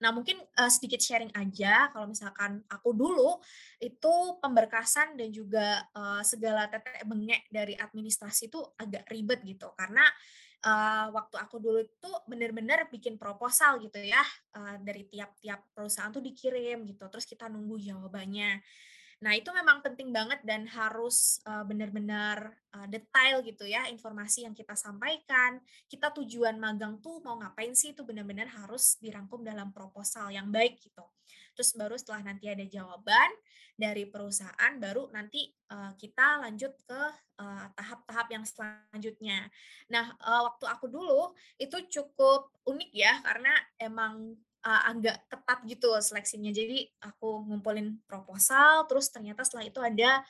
Nah 0.00 0.10
mungkin 0.16 0.40
uh, 0.56 0.70
sedikit 0.72 0.98
sharing 1.04 1.28
aja 1.36 1.92
kalau 1.92 2.08
misalkan 2.08 2.64
aku 2.72 2.96
dulu 2.96 3.36
itu 3.76 4.40
pemberkasan 4.40 5.12
dan 5.20 5.28
juga 5.28 5.84
uh, 5.92 6.24
segala 6.24 6.72
tetek 6.72 7.04
bengek 7.04 7.44
dari 7.52 7.76
administrasi 7.76 8.48
itu 8.48 8.60
agak 8.80 9.04
ribet 9.12 9.44
gitu 9.44 9.68
karena 9.76 10.02
uh, 10.64 11.06
waktu 11.14 11.36
aku 11.40 11.56
dulu 11.60 11.80
itu 11.80 12.10
benar-benar 12.28 12.88
bikin 12.88 13.16
proposal 13.16 13.80
gitu 13.80 14.00
ya 14.00 14.22
uh, 14.56 14.76
dari 14.80 15.06
tiap-tiap 15.08 15.64
perusahaan 15.72 16.12
tuh 16.12 16.24
dikirim 16.24 16.84
gitu 16.88 17.04
terus 17.08 17.24
kita 17.24 17.48
nunggu 17.48 17.80
jawabannya 17.80 18.60
Nah, 19.20 19.36
itu 19.36 19.52
memang 19.52 19.84
penting 19.84 20.16
banget 20.16 20.40
dan 20.48 20.64
harus 20.64 21.44
uh, 21.44 21.60
benar-benar 21.60 22.56
uh, 22.72 22.88
detail 22.88 23.44
gitu 23.44 23.68
ya 23.68 23.84
informasi 23.92 24.48
yang 24.48 24.56
kita 24.56 24.72
sampaikan. 24.72 25.60
Kita 25.84 26.08
tujuan 26.16 26.56
magang 26.56 27.04
tuh 27.04 27.20
mau 27.20 27.36
ngapain 27.36 27.76
sih 27.76 27.92
itu 27.92 28.00
benar-benar 28.00 28.48
harus 28.48 28.96
dirangkum 28.96 29.44
dalam 29.44 29.76
proposal 29.76 30.32
yang 30.32 30.48
baik 30.48 30.80
gitu. 30.80 31.04
Terus 31.54 31.70
baru 31.76 31.94
setelah 31.98 32.32
nanti 32.32 32.48
ada 32.48 32.64
jawaban 32.64 33.30
dari 33.80 34.04
perusahaan 34.04 34.72
baru 34.76 35.08
nanti 35.08 35.48
uh, 35.72 35.96
kita 35.96 36.44
lanjut 36.44 36.76
ke 36.84 37.02
tahap-tahap 37.80 38.26
uh, 38.28 38.32
yang 38.36 38.44
selanjutnya. 38.44 39.48
Nah, 39.88 40.12
uh, 40.20 40.52
waktu 40.52 40.68
aku 40.68 40.86
dulu 40.92 41.32
itu 41.56 41.80
cukup 41.88 42.52
unik 42.68 42.90
ya 42.92 43.24
karena 43.24 43.56
emang 43.80 44.36
uh, 44.64 44.82
agak 44.92 45.24
ketat 45.28 45.58
gitu 45.64 45.96
seleksinya. 45.96 46.52
Jadi 46.52 46.84
aku 47.00 47.44
ngumpulin 47.48 48.00
proposal, 48.04 48.84
terus 48.84 49.08
ternyata 49.08 49.44
setelah 49.44 49.64
itu 49.64 49.80
ada 49.80 50.20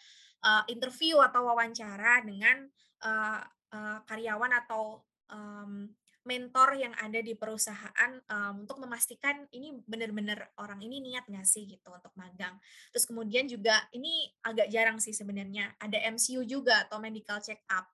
uh, 0.44 0.62
interview 0.70 1.18
atau 1.18 1.50
wawancara 1.50 2.22
dengan 2.22 2.66
uh, 3.02 3.42
uh, 3.74 3.98
karyawan 4.06 4.52
atau 4.66 5.02
um, 5.30 5.90
mentor 6.20 6.76
yang 6.76 6.92
ada 7.00 7.16
di 7.24 7.32
perusahaan 7.32 8.12
um, 8.28 8.68
untuk 8.68 8.76
memastikan 8.76 9.48
ini 9.56 9.72
benar-benar 9.88 10.52
orang 10.60 10.84
ini 10.84 11.00
niat 11.00 11.24
nggak 11.24 11.48
sih 11.48 11.64
gitu 11.64 11.88
untuk 11.88 12.12
magang. 12.16 12.60
Terus 12.92 13.08
kemudian 13.08 13.48
juga 13.48 13.80
ini 13.96 14.28
agak 14.44 14.68
jarang 14.68 15.00
sih 15.00 15.16
sebenarnya 15.16 15.72
ada 15.80 15.96
MCU 16.12 16.44
juga 16.44 16.84
atau 16.84 17.00
medical 17.00 17.40
check 17.40 17.64
up. 17.72 17.88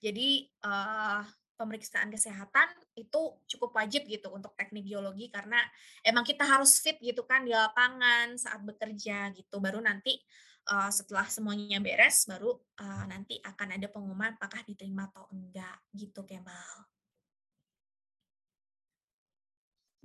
Jadi 0.00 0.48
uh, 0.64 1.20
pemeriksaan 1.56 2.12
kesehatan 2.12 2.68
itu 2.96 3.20
cukup 3.48 3.72
wajib 3.76 4.04
gitu 4.08 4.28
untuk 4.28 4.52
teknik 4.56 4.84
geologi 4.84 5.32
karena 5.32 5.60
emang 6.04 6.24
kita 6.24 6.44
harus 6.44 6.80
fit 6.80 7.00
gitu 7.00 7.24
kan 7.24 7.48
di 7.48 7.52
lapangan 7.52 8.36
saat 8.36 8.60
bekerja 8.60 9.32
gitu 9.32 9.56
baru 9.56 9.80
nanti 9.80 10.20
uh, 10.68 10.92
setelah 10.92 11.24
semuanya 11.26 11.80
beres 11.80 12.28
baru 12.28 12.52
uh, 12.56 13.04
nanti 13.08 13.40
akan 13.40 13.68
ada 13.80 13.88
pengumuman 13.88 14.36
apakah 14.36 14.60
diterima 14.68 15.08
atau 15.08 15.24
enggak 15.32 15.80
gitu 15.96 16.22
Kemal. 16.28 16.95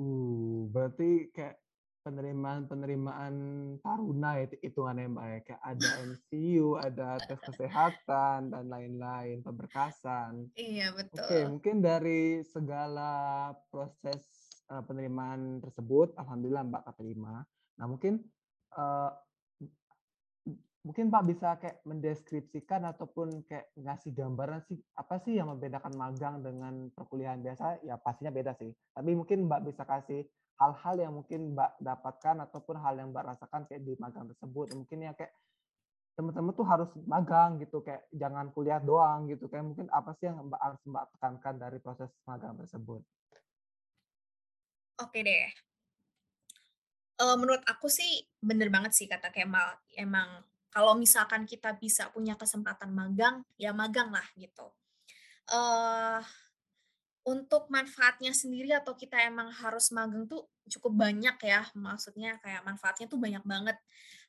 Uh, 0.01 0.65
berarti 0.73 1.29
kayak 1.29 1.61
penerimaan-penerimaan 2.01 3.35
taruna 3.85 4.41
itu 4.41 4.57
hitungannya 4.65 5.13
Mbak 5.13 5.25
ya. 5.29 5.39
Kayak 5.45 5.61
ada 5.61 5.89
MCU, 6.09 6.67
ada 6.81 7.09
tes 7.21 7.39
kesehatan 7.45 8.49
dan 8.49 8.65
lain-lain, 8.65 9.45
pemberkasan. 9.45 10.49
Iya, 10.57 10.97
betul. 10.97 11.21
Oke, 11.21 11.37
mungkin 11.45 11.75
dari 11.85 12.41
segala 12.41 13.53
proses 13.69 14.25
uh, 14.73 14.81
penerimaan 14.81 15.61
tersebut 15.61 16.17
alhamdulillah 16.17 16.65
Mbak 16.65 16.83
keterima. 16.89 17.45
Nah, 17.77 17.85
mungkin 17.85 18.25
uh, 18.73 19.13
mungkin 20.81 21.13
Pak 21.13 21.23
bisa 21.29 21.61
kayak 21.61 21.85
mendeskripsikan 21.85 22.81
ataupun 22.89 23.45
kayak 23.45 23.69
ngasih 23.77 24.17
gambaran 24.17 24.65
sih 24.65 24.81
apa 24.97 25.21
sih 25.21 25.37
yang 25.37 25.53
membedakan 25.53 25.93
magang 25.93 26.41
dengan 26.41 26.89
perkuliahan 26.89 27.41
biasa? 27.41 27.85
Ya 27.85 28.01
pastinya 28.01 28.33
beda 28.33 28.57
sih. 28.57 28.73
Tapi 28.73 29.13
mungkin 29.13 29.45
Mbak 29.45 29.61
bisa 29.69 29.85
kasih 29.85 30.25
hal-hal 30.57 30.95
yang 30.97 31.13
mungkin 31.13 31.53
Mbak 31.53 31.81
dapatkan 31.81 32.35
ataupun 32.49 32.81
hal 32.81 32.97
yang 32.97 33.13
Mbak 33.13 33.25
rasakan 33.33 33.69
kayak 33.69 33.81
di 33.85 33.93
magang 34.01 34.25
tersebut. 34.25 34.73
Mungkin 34.73 35.05
ya 35.05 35.13
kayak 35.13 35.33
teman-teman 36.17 36.53
tuh 36.53 36.67
harus 36.67 36.91
magang 37.07 37.61
gitu 37.61 37.81
kayak 37.81 38.03
jangan 38.11 38.51
kuliah 38.51 38.83
doang 38.83 39.31
gitu 39.31 39.47
kayak 39.47 39.63
mungkin 39.63 39.87
apa 39.93 40.11
sih 40.17 40.27
yang 40.29 40.43
Mbak 40.49 40.61
harus 40.61 40.81
Mbak 40.85 41.05
tekankan 41.17 41.55
dari 41.61 41.77
proses 41.77 42.09
magang 42.25 42.57
tersebut? 42.57 43.01
Oke 45.01 45.21
deh. 45.21 45.49
Menurut 47.21 47.61
aku 47.69 47.85
sih 47.85 48.25
bener 48.41 48.73
banget 48.73 48.97
sih 48.97 49.05
kata 49.05 49.29
Kemal. 49.29 49.77
Emang 49.93 50.41
kalau 50.71 50.95
misalkan 50.95 51.43
kita 51.43 51.75
bisa 51.75 52.07
punya 52.15 52.39
kesempatan 52.39 52.95
magang, 52.95 53.43
ya 53.59 53.75
magang 53.75 54.09
lah 54.09 54.23
gitu. 54.39 54.71
Uh, 55.51 56.23
untuk 57.21 57.69
manfaatnya 57.69 58.33
sendiri 58.33 58.73
atau 58.73 58.97
kita 58.97 59.19
emang 59.21 59.51
harus 59.53 59.93
magang 59.93 60.25
tuh 60.25 60.47
cukup 60.65 61.05
banyak 61.05 61.37
ya, 61.43 61.67
maksudnya 61.77 62.39
kayak 62.41 62.65
manfaatnya 62.65 63.05
tuh 63.05 63.19
banyak 63.21 63.43
banget. 63.45 63.77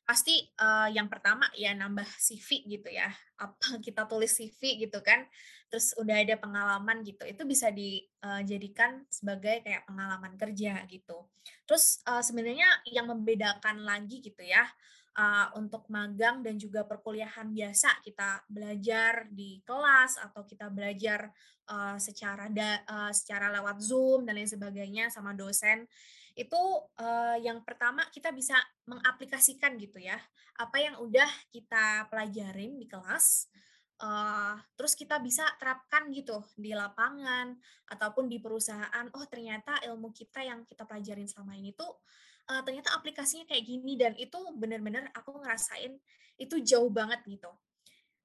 Pasti 0.03 0.51
uh, 0.59 0.91
yang 0.91 1.07
pertama 1.07 1.47
ya 1.55 1.71
nambah 1.73 2.05
CV 2.19 2.67
gitu 2.67 2.91
ya, 2.91 3.07
apa 3.39 3.79
kita 3.85 4.03
tulis 4.05 4.35
CV 4.35 4.83
gitu 4.83 4.99
kan, 4.99 5.25
terus 5.71 5.95
udah 5.95 6.21
ada 6.21 6.35
pengalaman 6.37 7.01
gitu, 7.07 7.23
itu 7.23 7.41
bisa 7.47 7.71
dijadikan 7.71 9.01
uh, 9.01 9.07
sebagai 9.09 9.63
kayak 9.63 9.87
pengalaman 9.89 10.35
kerja 10.35 10.83
gitu. 10.85 11.23
Terus 11.65 12.03
uh, 12.03 12.21
sebenarnya 12.21 12.67
yang 12.91 13.09
membedakan 13.09 13.81
lagi 13.81 14.19
gitu 14.21 14.43
ya, 14.43 14.67
uh, 15.17 15.47
untuk 15.57 15.85
magang 15.89 16.41
dan 16.41 16.57
juga 16.57 16.85
perkuliahan 16.85 17.49
biasa 17.49 18.01
kita 18.01 18.45
belajar 18.49 19.29
di 19.29 19.61
kelas 19.65 20.21
atau 20.21 20.45
kita 20.45 20.69
belajar 20.69 21.29
uh, 21.69 21.97
secara 21.97 22.49
da, 22.49 22.81
uh, 22.85 23.11
secara 23.13 23.53
lewat 23.53 23.81
Zoom 23.81 24.25
dan 24.25 24.37
lain 24.37 24.49
sebagainya 24.49 25.09
sama 25.13 25.33
dosen 25.33 25.85
itu 26.33 26.61
uh, 26.97 27.37
yang 27.37 27.61
pertama 27.61 28.09
kita 28.09 28.33
bisa 28.33 28.57
mengaplikasikan 28.89 29.77
gitu 29.77 30.01
ya. 30.01 30.17
Apa 30.57 30.81
yang 30.81 30.97
udah 30.97 31.29
kita 31.53 32.09
pelajarin 32.09 32.81
di 32.81 32.89
kelas 32.89 33.53
uh, 34.01 34.55
terus 34.75 34.93
kita 34.97 35.21
bisa 35.21 35.45
terapkan 35.61 36.09
gitu 36.09 36.41
di 36.57 36.73
lapangan 36.73 37.53
ataupun 37.91 38.27
di 38.27 38.41
perusahaan 38.41 39.05
oh 39.13 39.25
ternyata 39.29 39.79
ilmu 39.85 40.09
kita 40.11 40.41
yang 40.41 40.65
kita 40.65 40.83
pelajarin 40.83 41.29
selama 41.29 41.53
ini 41.53 41.71
tuh 41.75 42.01
uh, 42.49 42.61
ternyata 42.65 42.91
aplikasinya 42.95 43.47
kayak 43.47 43.63
gini 43.63 43.93
dan 43.95 44.13
itu 44.19 44.39
benar-benar 44.57 45.11
aku 45.15 45.39
ngerasain 45.39 45.95
itu 46.39 46.55
jauh 46.65 46.89
banget 46.89 47.21
gitu. 47.29 47.51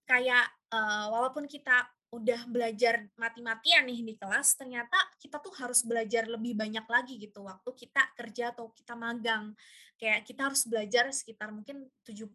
Kayak 0.09 0.49
uh, 0.73 1.13
walaupun 1.13 1.45
kita 1.45 1.85
udah 2.09 2.49
belajar 2.49 3.05
mati-matian 3.21 3.85
nih 3.85 4.01
di 4.01 4.15
kelas, 4.17 4.57
ternyata 4.57 4.97
kita 5.21 5.45
tuh 5.45 5.53
harus 5.61 5.85
belajar 5.85 6.25
lebih 6.25 6.57
banyak 6.57 6.89
lagi 6.89 7.21
gitu 7.21 7.45
waktu 7.45 7.69
kita 7.77 8.01
kerja 8.17 8.57
atau 8.57 8.73
kita 8.73 8.97
magang. 8.97 9.53
Kayak 9.99 10.25
kita 10.25 10.49
harus 10.49 10.63
belajar 10.65 11.11
sekitar 11.11 11.51
mungkin 11.53 11.85
70% 12.07 12.33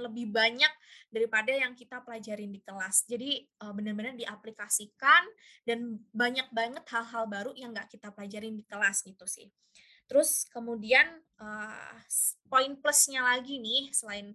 lebih 0.00 0.32
banyak 0.32 0.72
daripada 1.12 1.52
yang 1.54 1.76
kita 1.78 2.02
pelajarin 2.02 2.50
di 2.50 2.58
kelas. 2.64 3.06
Jadi 3.06 3.46
uh, 3.62 3.70
benar-benar 3.70 4.18
diaplikasikan 4.18 5.22
dan 5.62 6.02
banyak 6.10 6.48
banget 6.50 6.82
hal-hal 6.90 7.30
baru 7.30 7.52
yang 7.54 7.76
nggak 7.76 7.94
kita 7.94 8.10
pelajarin 8.10 8.58
di 8.58 8.64
kelas 8.66 9.06
gitu 9.06 9.28
sih. 9.28 9.46
Terus 10.06 10.46
kemudian 10.50 11.06
uh, 11.42 11.94
poin 12.46 12.72
plusnya 12.78 13.26
lagi 13.26 13.58
nih 13.58 13.90
selain 13.90 14.32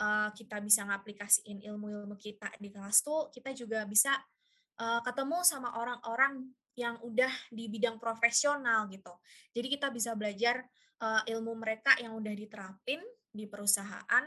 uh, 0.00 0.32
kita 0.32 0.58
bisa 0.64 0.84
ngaplikasiin 0.88 1.60
ilmu-ilmu 1.60 2.16
kita 2.16 2.48
di 2.56 2.72
kelas 2.72 3.04
tuh 3.04 3.28
kita 3.28 3.52
juga 3.52 3.84
bisa 3.84 4.16
uh, 4.80 5.00
ketemu 5.04 5.44
sama 5.44 5.76
orang-orang 5.76 6.48
yang 6.78 6.96
udah 7.04 7.30
di 7.52 7.68
bidang 7.68 8.00
profesional 8.00 8.88
gitu. 8.88 9.12
Jadi 9.52 9.66
kita 9.68 9.92
bisa 9.92 10.16
belajar 10.16 10.64
uh, 11.04 11.20
ilmu 11.28 11.52
mereka 11.58 11.92
yang 12.00 12.16
udah 12.16 12.32
diterapin 12.32 13.02
di 13.28 13.44
perusahaan. 13.44 14.24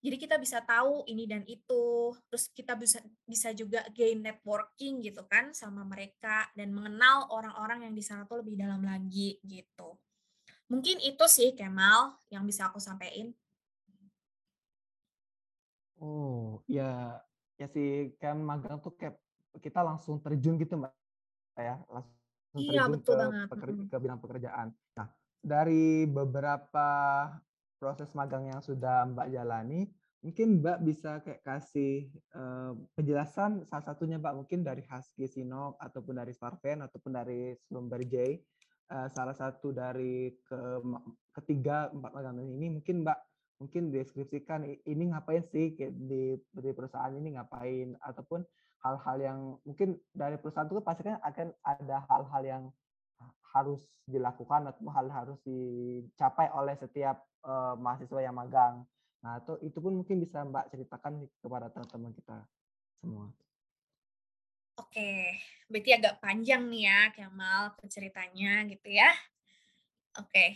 Jadi 0.00 0.16
kita 0.16 0.40
bisa 0.40 0.64
tahu 0.64 1.04
ini 1.12 1.28
dan 1.28 1.44
itu, 1.44 2.16
terus 2.32 2.48
kita 2.56 2.72
bisa 2.72 3.04
bisa 3.28 3.52
juga 3.52 3.84
gain 3.92 4.24
networking 4.24 5.04
gitu 5.04 5.28
kan 5.28 5.52
sama 5.52 5.84
mereka 5.84 6.48
dan 6.56 6.72
mengenal 6.72 7.28
orang-orang 7.28 7.84
yang 7.84 7.92
di 7.92 8.00
sana 8.00 8.24
tuh 8.24 8.40
lebih 8.40 8.56
dalam 8.56 8.80
lagi 8.80 9.36
gitu. 9.44 10.00
Mungkin 10.70 11.02
itu 11.02 11.24
sih 11.26 11.50
Kemal 11.58 12.14
yang 12.30 12.46
bisa 12.46 12.70
aku 12.70 12.78
sampaikan. 12.78 13.34
Oh, 15.98 16.62
ya 16.70 17.18
ya 17.60 17.66
sih 17.74 18.14
kan 18.22 18.36
magang 18.40 18.78
tuh 18.84 18.92
kayak 18.96 19.18
kita 19.64 19.80
langsung 19.82 20.22
terjun 20.22 20.54
gitu 20.62 20.78
Mbak 20.80 20.92
ya, 21.58 21.76
langsung 21.90 22.62
Iya, 22.62 22.82
terjun 22.86 22.94
betul 22.94 23.14
ke 23.14 23.16
banget. 23.20 23.48
peker 23.50 23.68
Mhm. 23.70 23.90
ke 23.90 23.96
bidang 24.02 24.20
pekerjaan. 24.22 24.68
Nah, 24.98 25.08
dari 25.42 26.06
beberapa 26.08 26.88
proses 27.80 28.12
magang 28.18 28.48
yang 28.52 28.60
sudah 28.64 29.08
Mbak 29.12 29.28
jalani, 29.34 29.88
mungkin 30.24 30.60
Mbak 30.62 30.78
bisa 30.86 31.10
kayak 31.24 31.42
kasih, 31.44 32.12
eee, 32.12 32.70
penjelasan 32.96 33.64
salah 33.68 33.84
satunya 33.84 34.16
Mbak, 34.20 34.34
mungkin 34.44 34.60
dari 34.64 34.82
Husky 34.88 35.26
Sinop 35.28 35.76
ataupun 35.80 36.16
dari 36.20 36.32
Starven 36.36 36.84
ataupun 36.86 37.12
dari 37.16 37.56
Schlumberger, 37.68 38.40
eee, 38.90 39.08
salah 39.14 39.34
satu 39.36 39.70
dari 39.74 40.34
ke 40.44 40.58
ketiga 41.36 41.90
4 41.94 42.10
magang 42.16 42.38
ini 42.42 42.68
mungkin 42.80 43.06
Mbak, 43.06 43.18
mungkin 43.62 43.82
deskripsikan 43.94 44.66
ini 44.66 45.04
ngapain 45.14 45.44
sih 45.46 45.72
di 45.78 46.36
di 46.40 46.70
perusahaan 46.74 47.12
ini 47.14 47.36
ngapain 47.38 47.94
ataupun 48.02 48.42
hal-hal 48.84 49.16
yang 49.20 49.40
mungkin 49.68 50.00
dari 50.16 50.36
perusahaan 50.40 50.66
itu 50.68 50.80
kan 50.80 50.86
pasti 50.88 51.02
kan 51.06 51.16
akan 51.22 51.48
ada 51.64 51.96
hal-hal 52.08 52.42
yang 52.44 52.62
harus 53.54 53.80
dilakukan 54.08 54.68
atau 54.70 54.88
hal 54.92 55.06
harus 55.12 55.38
dicapai 55.44 56.48
oleh 56.54 56.74
setiap, 56.78 57.26
eee, 57.44 57.74
mahasiswa 57.78 58.20
yang 58.24 58.36
magang. 58.36 58.86
Nah, 59.24 59.40
itu 59.42 59.52
itu 59.66 59.78
pun 59.84 59.92
mungkin 60.00 60.18
bisa 60.24 60.42
Mbak 60.46 60.72
ceritakan 60.72 61.28
kepada 61.42 61.68
teman-teman 61.74 62.12
kita 62.16 62.48
semua. 63.02 63.32
Oke, 64.80 65.36
berarti 65.68 65.90
agak 65.98 66.14
panjang 66.24 66.62
nih 66.72 66.82
ya 66.88 67.00
Kemal 67.12 67.74
ceritanya 67.90 68.64
gitu 68.70 68.88
ya. 68.88 69.10
Oke, 70.20 70.46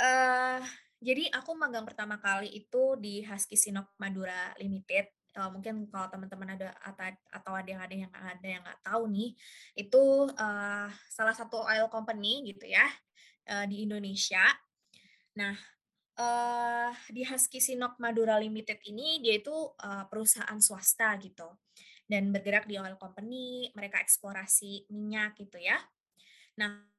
eee, 0.00 0.58
jadi 1.02 1.24
aku 1.38 1.52
magang 1.58 1.84
pertama 1.88 2.16
kali 2.20 2.48
itu 2.52 2.96
di 3.00 3.22
Husky 3.28 3.56
Sinop 3.58 3.90
Madura 4.02 4.52
Limited, 4.62 5.06
eee, 5.36 5.48
mungkin 5.54 5.86
kalau 5.92 6.08
teman-teman 6.12 6.56
ada 6.58 6.68
ata 6.84 7.14
atau 7.32 7.52
ada 7.56 7.68
yang 7.70 7.82
ada 7.84 7.94
yang 7.96 8.12
ada 8.14 8.46
yang 8.48 8.62
nggak 8.66 8.82
tahu 8.86 9.02
nih, 9.12 9.30
itu, 9.78 10.04
eee, 10.34 10.86
salah 11.12 11.34
satu 11.36 11.58
oil 11.66 11.86
company 11.92 12.42
gitu 12.50 12.66
ya, 12.70 12.86
eee, 13.50 13.64
di 13.70 13.76
Indonesia. 13.86 14.44
Nah, 15.38 15.54
eee, 16.18 16.90
di 17.14 17.22
Husky 17.28 17.60
Sinop 17.62 17.96
Madura 18.02 18.36
Limited 18.42 18.80
ini 18.90 19.22
dia 19.24 19.38
itu, 19.40 19.54
eee, 19.82 20.04
perusahaan 20.10 20.58
swasta 20.62 21.14
gitu, 21.22 21.48
dan 22.10 22.34
bergerak 22.34 22.66
di 22.66 22.74
oil 22.74 22.98
company, 22.98 23.70
mereka 23.78 24.02
eksplorasi 24.02 24.90
minyak 24.90 25.38
gitu 25.38 25.62
ya. 25.62 25.78
Nah 26.58 26.89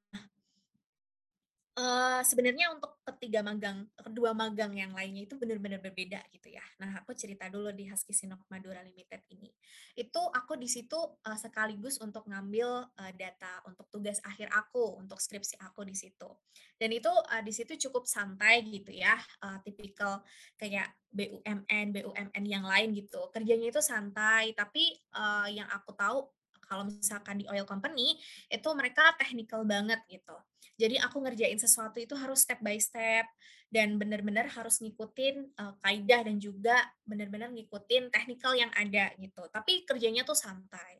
Eee, 1.77 2.19
sebenarnya 2.27 2.67
untuk 2.75 2.99
ketiga 3.07 3.39
magang 3.47 3.87
kedua 3.95 4.35
magang 4.35 4.75
yang 4.75 4.91
lainnya 4.91 5.23
itu 5.23 5.39
benar-benar 5.39 5.79
berbeda 5.79 6.19
gitu 6.27 6.51
ya. 6.51 6.59
Nah, 6.83 6.99
aku 6.99 7.15
cerita 7.15 7.47
dulu 7.47 7.71
di 7.71 7.87
Husky 7.87 8.11
Sinop 8.11 8.43
Madura 8.51 8.83
Limited 8.83 9.23
ini. 9.31 9.47
Itu 9.95 10.19
aku 10.35 10.59
di 10.59 10.67
situ, 10.67 10.99
eee, 11.23 11.37
sekaligus 11.39 11.95
untuk 12.03 12.27
ngambil, 12.27 12.91
eee, 12.99 13.11
data 13.15 13.63
untuk 13.63 13.87
tugas 13.87 14.19
akhir 14.27 14.51
aku, 14.51 14.99
untuk 14.99 15.15
skripsi 15.23 15.55
aku 15.63 15.87
di 15.87 15.95
situ. 15.95 16.27
Dan 16.75 16.91
itu, 16.91 17.07
eee, 17.31 17.39
di 17.47 17.55
situ 17.55 17.79
cukup 17.87 18.03
santai 18.03 18.67
gitu 18.67 18.91
ya, 18.91 19.15
eee, 19.39 19.57
tipikal 19.63 20.27
kayak 20.59 20.91
BUMN 21.07 21.95
BUMN 21.95 22.43
yang 22.51 22.67
lain 22.67 22.91
gitu. 22.99 23.31
Kerjanya 23.31 23.71
itu 23.71 23.79
santai, 23.79 24.51
tapi, 24.59 24.99
eee, 25.15 25.47
yang 25.55 25.71
aku 25.71 25.95
tahu 25.95 26.27
kalau 26.67 26.83
misalkan 26.83 27.39
di 27.39 27.47
oil 27.47 27.63
company, 27.63 28.19
itu 28.51 28.67
mereka 28.75 29.15
technical 29.15 29.63
banget 29.63 30.03
gitu. 30.11 30.35
Jadi 30.81 30.95
aku 30.97 31.17
ngerjain 31.21 31.59
sesuatu 31.61 31.97
itu 32.01 32.13
harus 32.17 32.41
step 32.45 32.59
by 32.65 32.77
step 32.81 33.25
dan 33.69 33.95
benar-benar 34.01 34.49
harus 34.57 34.81
ngikutin, 34.83 35.35
eee, 35.53 35.73
kaidah 35.83 36.21
dan 36.27 36.37
juga 36.41 36.77
benar-benar 37.05 37.49
ngikutin 37.53 38.09
teknikal 38.13 38.53
yang 38.57 38.71
ada 38.73 39.13
gitu, 39.21 39.43
tapi 39.53 39.85
kerjanya 39.85 40.25
tuh 40.25 40.35
santai. 40.37 40.99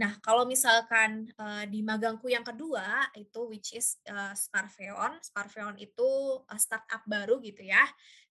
Nah, 0.00 0.16
kalau 0.24 0.46
misalkan, 0.48 1.28
eee, 1.34 1.64
di 1.72 1.80
magangku 1.84 2.30
yang 2.30 2.46
kedua 2.46 3.10
itu 3.18 3.40
which 3.50 3.74
is, 3.76 3.98
eee, 4.06 4.32
Sparveon. 4.38 5.18
Sparveon 5.20 5.76
itu, 5.82 6.10
eee, 6.48 6.60
startup 6.62 7.02
baru 7.06 7.38
gitu 7.42 7.62
ya 7.66 7.82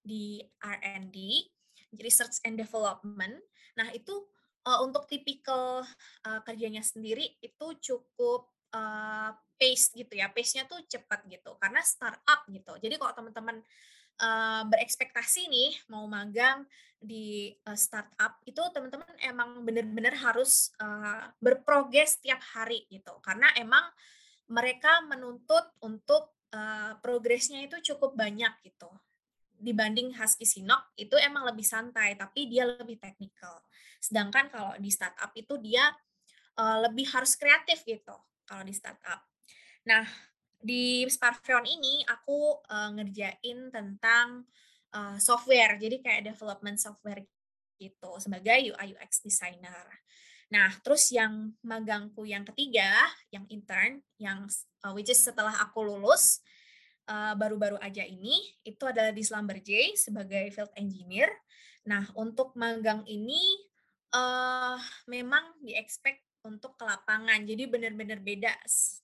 di 0.02 0.40
R&D, 0.64 1.18
Research 2.00 2.40
and 2.48 2.56
Development. 2.58 3.36
Nah 3.78 3.90
itu, 3.94 4.16
eee, 4.66 4.80
untuk 4.86 5.06
tipikal, 5.12 5.84
eee, 6.26 6.40
kerjanya 6.48 6.82
sendiri 6.86 7.38
itu 7.44 7.68
cukup, 7.84 8.50
eee, 8.74 9.32
pace 9.60 9.92
gitu 9.94 10.14
ya, 10.18 10.32
pace-nya 10.32 10.66
tuh 10.72 10.80
cepat 10.88 11.22
gitu, 11.30 11.54
karena 11.62 11.82
startup 11.84 12.48
gitu. 12.50 12.74
Jadi 12.82 12.96
kalau 13.02 13.14
teman-teman, 13.18 13.58
eee, 14.22 14.62
berekspektasi 14.72 15.48
nih 15.52 15.72
mau 15.92 16.06
magang 16.10 16.66
di, 17.00 17.52
eee, 17.56 17.78
startup, 17.80 18.40
itu 18.48 18.62
teman-teman 18.76 19.08
emang 19.24 19.64
bener-bener 19.68 20.16
harus, 20.20 20.72
eee, 20.82 21.24
berprogres 21.44 22.20
tiap 22.24 22.42
hari 22.56 22.88
gitu. 22.92 23.14
Karena 23.24 23.48
emang 23.60 23.86
mereka 24.50 25.02
menuntut 25.08 25.66
untuk, 25.86 26.36
eee, 26.54 26.94
progresnya 27.04 27.60
itu 27.66 27.78
cukup 27.94 28.16
banyak 28.18 28.54
gitu. 28.66 28.90
Dibanding 29.60 30.16
Husky 30.18 30.48
Sinop 30.48 30.82
itu 30.98 31.16
emang 31.20 31.44
lebih 31.50 31.68
santai, 31.68 32.16
tapi 32.16 32.48
dia 32.52 32.64
lebih 32.68 32.98
teknikal. 33.02 33.62
Sedangkan 34.00 34.48
kalau 34.54 34.74
di 34.80 34.90
startup 34.92 35.32
itu 35.36 35.56
dia, 35.62 35.84
eee, 36.60 36.78
lebih 36.90 37.08
harus 37.16 37.34
kreatif 37.40 37.84
gitu 37.88 38.16
kalau 38.50 38.64
di 38.68 38.74
startup. 38.76 39.22
Nah, 39.88 40.04
di 40.60 41.08
Sparveon 41.08 41.64
ini 41.68 42.04
aku, 42.08 42.60
eee, 42.68 42.90
ngerjain 43.00 43.60
tentang, 43.72 44.44
eee, 44.92 45.18
software, 45.24 45.80
jadi 45.80 45.98
kayak 46.04 46.22
development 46.36 46.78
software 46.82 47.24
gitu 47.80 48.12
sebagai 48.20 48.60
UI 48.76 48.96
UX 48.96 49.24
designer. 49.24 49.88
Nah, 50.52 50.68
terus 50.84 51.12
yang 51.16 51.56
magangku 51.64 52.28
yang 52.28 52.44
ketiga, 52.44 53.08
yang 53.32 53.48
intern, 53.48 54.04
yang 54.20 54.48
eee, 54.84 54.94
which 54.96 55.12
is 55.12 55.22
setelah 55.24 55.56
aku 55.64 55.84
lulus, 55.88 56.44
baru-baru 57.10 57.76
aja 57.82 58.06
ini, 58.06 58.38
itu 58.64 58.86
adalah 58.86 59.10
di 59.10 59.26
Schlumberger 59.26 59.98
sebagai 59.98 60.54
field 60.54 60.70
engineer. 60.78 61.28
Nah, 61.90 62.06
untuk 62.14 62.54
magang 62.54 63.02
ini, 63.10 63.42
eee, 64.14 64.78
memang 65.10 65.58
di-expect 65.66 66.22
untuk 66.46 66.78
ke 66.78 66.86
lapangan, 66.86 67.44
jadi 67.50 67.66
bener-bener 67.68 68.22
beda 68.22 68.54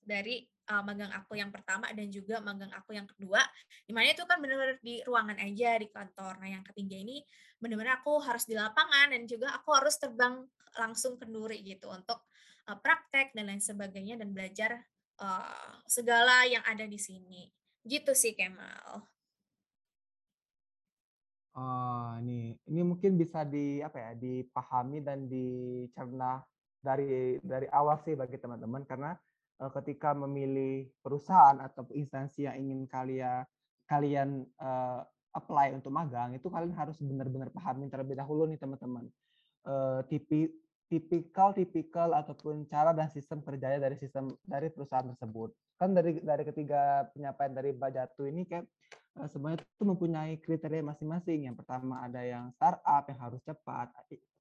dari, 0.06 0.46
eee, 0.70 0.82
magang 0.86 1.12
aku 1.14 1.34
yang 1.40 1.50
pertama 1.54 1.90
dan 1.94 2.08
juga 2.14 2.42
magang 2.44 2.72
aku 2.74 2.94
yang 2.98 3.08
kedua, 3.10 3.42
di 3.88 3.92
mana 3.96 4.12
itu 4.14 4.24
kan 4.30 4.38
bener-bener 4.44 4.78
di 4.84 5.02
ruangan 5.06 5.38
aja, 5.42 5.78
di 5.82 5.88
kantor. 5.94 6.42
Nah, 6.42 6.50
yang 6.52 6.64
ketiga 6.68 6.98
ini 7.00 7.22
bener-bener 7.62 7.98
aku 8.02 8.20
harus 8.24 8.46
di 8.50 8.54
lapangan 8.58 9.14
dan 9.14 9.24
juga 9.30 9.54
aku 9.58 9.70
harus 9.78 9.96
terbang 10.02 10.46
langsung 10.78 11.16
ke 11.22 11.26
Duri 11.30 11.62
gitu 11.66 11.88
untuk, 11.94 12.28
eee, 12.70 12.78
praktek 12.84 13.32
dan 13.38 13.48
lain 13.52 13.62
sebagainya 13.64 14.16
dan 14.22 14.32
belajar, 14.36 14.72
eee, 15.22 15.72
segala 15.88 16.46
yang 16.50 16.64
ada 16.68 16.86
di 16.90 16.98
sini. 17.00 17.50
Gitu 17.86 18.12
sih, 18.18 18.34
Kemal. 18.38 19.06
Oh, 21.56 22.20
ini 22.20 22.60
ini 22.68 22.82
mungkin 22.84 23.16
bisa 23.16 23.48
di 23.48 23.80
apa 23.80 23.96
ya, 23.96 24.12
dipahami 24.20 25.00
dan 25.00 25.32
dicerna 25.32 26.44
dari 26.84 27.40
dari 27.40 27.64
awal 27.72 27.96
sih 28.04 28.12
bagi 28.12 28.36
teman-teman 28.36 28.84
karena, 28.84 29.16
eee, 29.62 29.72
ketika 29.82 30.12
memilih 30.18 30.90
perusahaan 31.04 31.58
atau 31.62 31.88
instansi 31.96 32.48
yang 32.48 32.56
ingin 32.62 32.80
kalia 32.90 33.46
kalian, 33.90 34.46
eee, 34.60 35.00
apply 35.36 35.76
untuk 35.76 35.92
magang, 35.92 36.32
itu 36.38 36.48
kalian 36.48 36.72
harus 36.76 36.98
benar-benar 37.04 37.52
pahamin 37.52 37.92
terlebih 37.92 38.16
dahulu 38.18 38.48
nih 38.50 38.60
teman-teman. 38.62 39.08
Eee, 39.68 40.00
tipi 40.12 40.42
tipikal-tipikal 40.92 42.14
ataupun 42.14 42.70
cara 42.70 42.94
dan 42.94 43.10
sistem 43.12 43.42
kerjanya 43.44 43.82
dari 43.90 43.98
sistem 44.00 44.38
dari 44.46 44.70
perusahaan 44.70 45.06
tersebut. 45.10 45.52
Kan 45.82 45.92
dari 45.98 46.22
dari 46.22 46.44
ketiga 46.48 47.10
penyampaian 47.12 47.54
dari 47.58 47.74
Mbak 47.76 47.92
Jatu 47.98 48.24
ini 48.30 48.46
eee, 49.18 49.28
semuanya 49.32 49.62
itu 49.64 49.84
mempunyai 49.86 50.34
kriteria 50.44 50.84
masing-masing. 50.86 51.48
Yang 51.50 51.56
pertama 51.66 52.04
ada 52.06 52.22
yang 52.24 52.52
startup 52.56 53.04
yang 53.10 53.20
harus 53.22 53.42
cepat, 53.46 53.88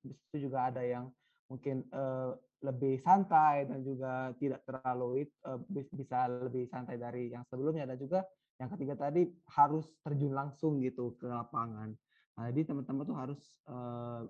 itu 0.04 0.36
juga 0.36 0.68
ada 0.70 0.82
yang 0.84 1.10
mungkin, 1.54 1.86
eee, 1.86 2.30
lebih 2.64 2.96
santai 2.98 3.68
dan 3.68 3.84
juga 3.84 4.32
tidak 4.40 4.64
terlalu 4.64 5.28
bis 5.68 5.84
bisa 5.92 6.26
lebih 6.32 6.64
santai 6.64 6.96
dari 6.96 7.28
yang 7.28 7.44
sebelumnya 7.46 7.84
dan 7.84 8.00
juga 8.00 8.24
yang 8.56 8.72
ketiga 8.72 8.94
tadi 8.96 9.28
harus 9.52 9.84
terjun 10.00 10.32
langsung 10.32 10.80
gitu 10.80 11.12
ke 11.20 11.28
lapangan. 11.28 11.92
Nah, 12.34 12.44
jadi 12.50 12.72
teman-teman 12.72 13.04
tuh 13.06 13.16
harus, 13.18 13.40
eee, 13.68 14.20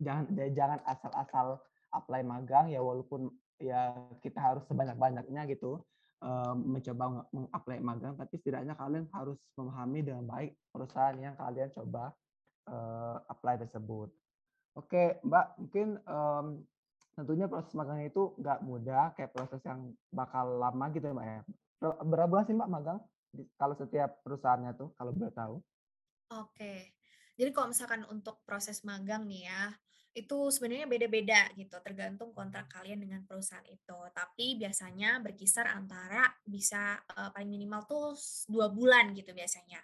jangan 0.00 0.24
ja 0.34 0.46
jangan 0.52 0.80
asal-asal 0.88 1.48
apply 1.94 2.22
magang 2.26 2.66
ya 2.70 2.82
walaupun 2.82 3.30
ya 3.62 3.94
kita 4.18 4.38
harus 4.42 4.66
sebanyak-banyaknya 4.66 5.46
gitu 5.46 5.78
uh, 6.24 6.54
mencoba 6.56 7.28
mengapply 7.30 7.78
magang, 7.80 8.14
tapi 8.18 8.34
setidaknya 8.40 8.74
kalian 8.74 9.06
harus 9.14 9.38
memahami 9.54 10.00
dengan 10.02 10.24
baik 10.26 10.58
perusahaan 10.74 11.16
yang 11.16 11.38
kalian 11.38 11.70
coba 11.70 12.10
uh, 12.68 13.22
apply 13.30 13.60
tersebut. 13.60 14.10
Oke, 14.74 15.22
Mbak, 15.22 15.46
mungkin 15.62 15.88
um, 16.02 16.46
tentunya 17.14 17.46
proses 17.46 17.70
magang 17.78 18.02
itu 18.02 18.34
nggak 18.42 18.58
mudah, 18.66 19.14
kayak 19.14 19.30
proses 19.30 19.62
yang 19.62 19.94
bakal 20.10 20.58
lama 20.58 20.90
gitu 20.90 21.06
ya, 21.10 21.14
Mbak 21.14 21.28
ya. 21.30 21.40
Berapa 22.02 22.28
bulan 22.30 22.44
sih 22.46 22.56
Mbak 22.58 22.70
magang? 22.70 22.98
Kalau 23.54 23.74
setiap 23.78 24.22
perusahaannya 24.26 24.74
tuh, 24.74 24.90
kalau 24.98 25.14
boleh 25.14 25.34
tahu? 25.34 25.56
Oke. 26.34 26.94
Jadi 27.34 27.50
kalau 27.50 27.70
misalkan 27.70 28.02
untuk 28.10 28.42
proses 28.46 28.82
magang 28.86 29.26
nih 29.26 29.50
ya, 29.50 29.62
itu 30.14 30.38
sebenarnya 30.54 30.86
beda-beda 30.86 31.50
gitu, 31.58 31.74
tergantung 31.82 32.30
kontrak 32.30 32.70
kalian 32.70 33.02
dengan 33.02 33.26
perusahaan 33.26 33.66
itu. 33.66 33.98
Tapi 34.14 34.54
biasanya 34.54 35.18
berkisar 35.18 35.66
antara 35.74 36.30
bisa 36.46 37.02
uh, 37.18 37.34
paling 37.34 37.50
minimal 37.50 37.82
tuh 37.86 38.14
dua 38.46 38.70
bulan 38.70 39.10
gitu 39.18 39.34
biasanya. 39.34 39.82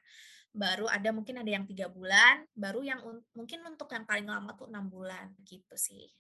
Baru 0.51 0.91
ada 0.91 1.15
mungkin 1.15 1.39
ada 1.39 1.51
yang 1.51 1.65
tiga 1.65 1.87
bulan, 1.87 2.43
baru 2.53 2.83
yang 2.83 3.01
un 3.07 3.23
mungkin 3.39 3.63
untuk 3.71 3.87
yang 3.95 4.03
paling 4.03 4.27
lama 4.27 4.51
tuh 4.59 4.67
enam 4.67 4.91
bulan 4.91 5.31
gitu 5.47 5.79
sih. 5.79 6.11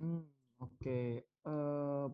Hmm, 0.00 0.24
oke. 0.62 1.28
Uh, 1.44 2.08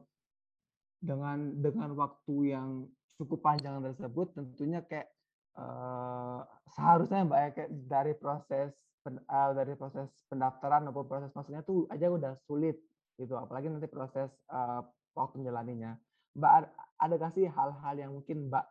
dengan 1.05 1.39
dengan 1.61 1.93
waktu 1.95 2.35
yang 2.57 2.89
cukup 3.21 3.45
panjang 3.45 3.79
tersebut 3.85 4.33
tentunya 4.35 4.81
kayak 4.83 5.13
uh, 5.61 6.43
seharusnya 6.75 7.29
Mbak 7.29 7.39
ya 7.39 7.51
kayak 7.55 7.71
dari 7.87 8.13
proses 8.17 8.71
pen, 9.05 9.21
uh, 9.29 9.53
dari 9.55 9.77
proses 9.79 10.09
pendaftaran 10.27 10.89
maupun 10.89 11.07
proses 11.07 11.31
masuknya 11.37 11.63
tuh 11.63 11.87
aja 11.93 12.11
udah 12.11 12.35
sulit 12.49 12.81
gitu 13.21 13.39
apalagi 13.39 13.71
nanti 13.71 13.87
proses 13.87 14.33
uh, 14.51 14.83
waktu 15.15 15.45
menjalaninya 15.45 15.95
Mbak 16.35 16.53
ada 16.99 17.17
kasih 17.21 17.47
hal-hal 17.53 17.95
yang 17.95 18.11
mungkin 18.11 18.51
Mbak 18.51 18.67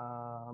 uh, 0.00 0.52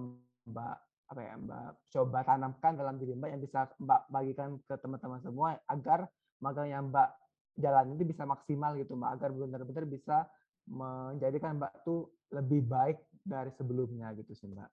Mbak 0.51 0.77
apa 1.11 1.21
ya 1.27 1.35
Mbak 1.39 1.71
coba 1.91 2.19
tanamkan 2.23 2.73
dalam 2.79 2.95
diri 2.99 3.15
Mbak 3.19 3.31
yang 3.35 3.43
bisa 3.43 3.67
Mbak 3.79 4.01
bagikan 4.11 4.51
ke 4.63 4.75
teman-teman 4.79 5.21
semua 5.23 5.59
agar 5.67 6.07
magang 6.39 6.69
yang 6.71 6.91
Mbak 6.91 7.09
jalan 7.59 7.87
ini 7.99 8.05
bisa 8.07 8.23
maksimal 8.27 8.79
gitu 8.79 8.95
Mbak 8.95 9.11
agar 9.19 9.31
benar-benar 9.35 9.85
bisa 9.87 10.17
menjadikan 10.71 11.59
Mbak 11.59 11.83
tuh 11.83 12.15
lebih 12.31 12.63
baik 12.63 12.99
dari 13.27 13.51
sebelumnya 13.59 14.15
gitu 14.15 14.35
sih 14.35 14.47
Mbak. 14.47 14.71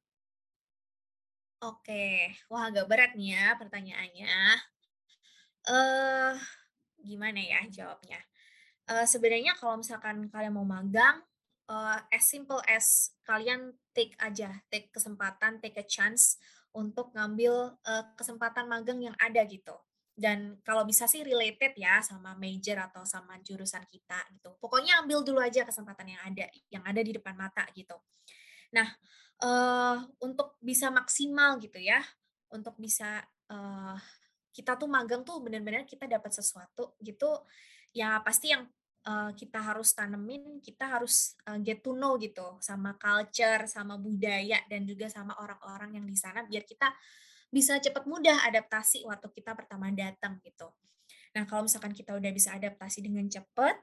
Oke, 1.66 2.38
wah 2.54 2.70
agak 2.70 2.86
berat 2.86 3.18
nih 3.18 3.34
ya 3.34 3.58
pertanyaannya. 3.58 4.38
Eh, 5.68 6.34
gimana 7.02 7.42
ya 7.42 7.66
jawabnya? 7.68 8.22
Uh, 8.88 9.04
sebenarnya 9.04 9.52
kalau 9.60 9.84
misalkan 9.84 10.32
kalian 10.32 10.56
mau 10.56 10.64
magang, 10.64 11.20
uh, 11.70 12.00
as 12.12 12.28
simple 12.28 12.60
as 12.68 13.16
kalian 13.24 13.76
take 13.96 14.16
aja, 14.20 14.64
take 14.72 14.92
kesempatan, 14.92 15.60
take 15.64 15.78
a 15.80 15.86
chance 15.86 16.40
untuk 16.76 17.14
ngambil 17.16 17.78
uh, 17.88 18.06
kesempatan 18.16 18.68
magang 18.68 19.00
yang 19.04 19.16
ada 19.20 19.44
gitu 19.48 19.76
dan 20.18 20.58
kalau 20.66 20.82
bisa 20.82 21.06
sih 21.06 21.22
related 21.22 21.78
ya 21.78 22.02
sama 22.02 22.34
major 22.34 22.82
atau 22.82 23.06
sama 23.06 23.38
jurusan 23.46 23.86
kita 23.86 24.18
gitu. 24.34 24.58
Pokoknya 24.58 25.06
ambil 25.06 25.22
dulu 25.22 25.38
aja 25.38 25.62
kesempatan 25.62 26.18
yang 26.18 26.22
ada, 26.26 26.46
yang 26.74 26.84
ada 26.90 27.02
di 27.06 27.14
depan 27.14 27.38
mata 27.38 27.62
gitu. 27.78 27.94
Nah, 28.74 28.90
uh, 29.46 30.02
untuk 30.26 30.58
bisa 30.58 30.90
maksimal 30.90 31.62
gitu 31.62 31.78
ya, 31.78 32.02
untuk 32.50 32.74
bisa 32.82 33.22
uh, 33.54 33.94
kita 34.50 34.74
tuh 34.74 34.90
magang 34.90 35.22
tuh 35.22 35.38
benar-benar 35.38 35.86
kita 35.86 36.10
dapat 36.10 36.34
sesuatu 36.34 36.98
gitu, 36.98 37.46
ya 37.94 38.18
pasti 38.26 38.58
yang 38.58 38.66
uh, 39.08 39.32
kita 39.32 39.64
harus 39.64 39.96
tanemin, 39.96 40.60
kita 40.60 41.00
harus 41.00 41.40
uh, 41.48 41.58
get 41.64 41.80
to 41.80 41.96
know 41.96 42.20
gitu 42.20 42.60
sama 42.60 43.00
culture, 43.00 43.64
sama 43.66 43.96
budaya 43.96 44.60
dan 44.68 44.84
juga 44.84 45.08
sama 45.08 45.34
orang-orang 45.40 45.98
yang 45.98 46.06
di 46.06 46.18
sana 46.20 46.44
biar 46.44 46.68
kita 46.68 46.92
bisa 47.48 47.80
cepat 47.80 48.04
mudah 48.04 48.44
adaptasi 48.52 49.08
waktu 49.08 49.32
kita 49.32 49.56
pertama 49.56 49.88
datang 49.96 50.38
gitu. 50.44 50.68
Nah, 51.32 51.48
kalau 51.48 51.64
misalkan 51.64 51.96
kita 51.96 52.12
udah 52.12 52.32
bisa 52.36 52.52
adaptasi 52.52 53.00
dengan 53.00 53.24
cepat, 53.32 53.80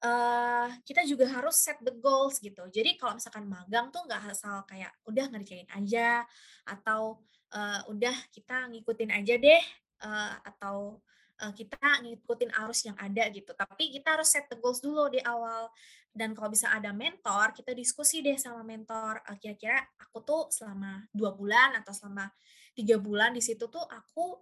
uh, 0.00 0.68
kita 0.82 1.04
juga 1.04 1.28
harus 1.28 1.60
set 1.60 1.76
the 1.84 1.92
goals 2.00 2.40
gitu. 2.40 2.64
Jadi 2.72 2.96
kalau 2.96 3.20
misalkan 3.20 3.44
magang 3.44 3.92
tuh 3.92 4.08
nggak 4.08 4.32
asal 4.32 4.64
kayak 4.64 4.92
udah 5.04 5.28
ngerjain 5.28 5.68
aja 5.76 6.24
atau 6.64 7.20
uh, 7.52 7.80
udah 7.92 8.16
kita 8.32 8.72
ngikutin 8.72 9.10
aja 9.12 9.34
deh 9.36 9.64
uh, 10.04 10.34
atau 10.46 11.04
kita 11.50 12.06
ngikutin 12.06 12.54
arus 12.62 12.86
yang 12.86 12.94
ada 12.94 13.26
gitu. 13.34 13.50
Tapi 13.50 13.90
kita 13.90 14.14
harus 14.14 14.30
set 14.30 14.46
the 14.46 14.54
goals 14.62 14.78
dulu 14.78 15.10
di 15.10 15.18
awal. 15.26 15.66
Dan 16.12 16.36
kalau 16.36 16.52
bisa 16.52 16.70
ada 16.70 16.94
mentor, 16.94 17.50
kita 17.50 17.74
diskusi 17.74 18.22
deh 18.22 18.38
sama 18.38 18.62
mentor. 18.62 19.18
Kira-kira 19.42 19.82
aku 19.98 20.22
tuh 20.22 20.42
selama 20.54 21.02
dua 21.10 21.34
bulan 21.34 21.74
atau 21.82 21.90
selama 21.90 22.30
tiga 22.78 23.02
bulan 23.02 23.34
di 23.34 23.42
situ 23.42 23.66
tuh 23.66 23.82
aku 23.82 24.38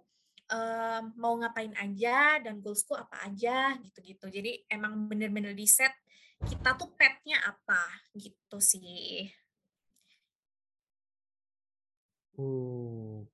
um, 0.51 1.03
mau 1.17 1.33
ngapain 1.39 1.73
aja 1.79 2.37
dan 2.43 2.59
goalsku 2.59 2.93
apa 2.93 3.25
aja 3.25 3.79
gitu-gitu. 3.81 4.27
Jadi 4.29 4.67
emang 4.69 5.09
bener-bener 5.09 5.55
di 5.57 5.65
set 5.65 5.95
kita 6.41 6.73
tuh 6.75 6.89
petnya 6.97 7.37
apa 7.45 7.81
gitu 8.17 8.57
sih. 8.59 9.29
Oke, 12.41 13.27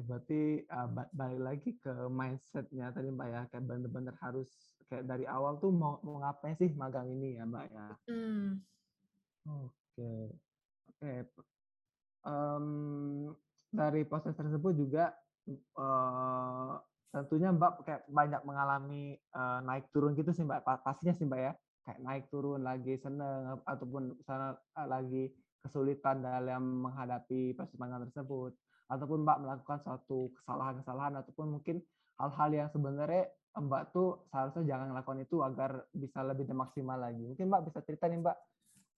berarti 0.00 0.64
uh, 0.72 0.88
balik 1.12 1.40
lagi 1.40 1.70
ke 1.76 1.92
mindsetnya 2.08 2.94
tadi 2.96 3.12
Mbak 3.12 3.28
ya, 3.28 3.42
kayak 3.52 3.64
bener-bener 3.68 4.14
harus 4.24 4.48
kayak 4.88 5.04
dari 5.04 5.28
awal 5.28 5.60
tuh 5.60 5.72
mau 5.72 6.00
mau 6.00 6.20
ngapain 6.24 6.56
sih 6.56 6.72
magang 6.72 7.08
ini 7.12 7.36
ya 7.36 7.44
Mbak 7.44 7.66
ya. 7.68 7.86
Hmm. 8.08 8.60
Oke, 9.42 10.14
oke. 10.88 11.12
Um, 12.22 13.34
dari 13.72 14.06
proses 14.06 14.36
tersebut 14.38 14.78
juga 14.78 15.10
uh, 15.74 16.78
tentunya 17.12 17.52
Mbak 17.52 17.72
kayak 17.84 18.02
banyak 18.08 18.42
mengalami 18.46 19.16
uh, 19.36 19.60
naik 19.64 19.90
turun 19.92 20.16
gitu 20.16 20.32
sih 20.32 20.46
Mbak 20.46 20.84
pastinya 20.84 21.12
sih 21.12 21.28
Mbak 21.28 21.40
ya 21.40 21.52
kayak 21.82 22.00
naik 22.00 22.24
turun 22.30 22.62
lagi 22.62 22.94
seneng 22.96 23.58
ataupun 23.66 24.14
sana 24.22 24.54
lagi 24.86 25.34
kesulitan 25.62 26.22
dalam 26.22 26.86
menghadapi 26.86 27.54
persimpangan 27.58 28.06
tersebut 28.06 28.54
ataupun 28.92 29.24
Mbak 29.24 29.38
melakukan 29.40 29.78
suatu 29.80 30.28
kesalahan-kesalahan 30.42 31.16
ataupun 31.24 31.58
mungkin 31.58 31.80
hal-hal 32.20 32.50
yang 32.52 32.68
sebenarnya 32.68 33.32
Mbak 33.52 33.82
tuh 33.92 34.28
seharusnya 34.28 34.64
jangan 34.76 34.92
melakukan 34.92 35.20
itu 35.24 35.40
agar 35.40 35.84
bisa 35.92 36.20
lebih 36.24 36.48
maksimal 36.52 37.00
lagi. 37.00 37.20
Mungkin 37.20 37.48
Mbak 37.48 37.72
bisa 37.72 37.78
cerita 37.84 38.08
nih 38.08 38.20
Mbak 38.20 38.36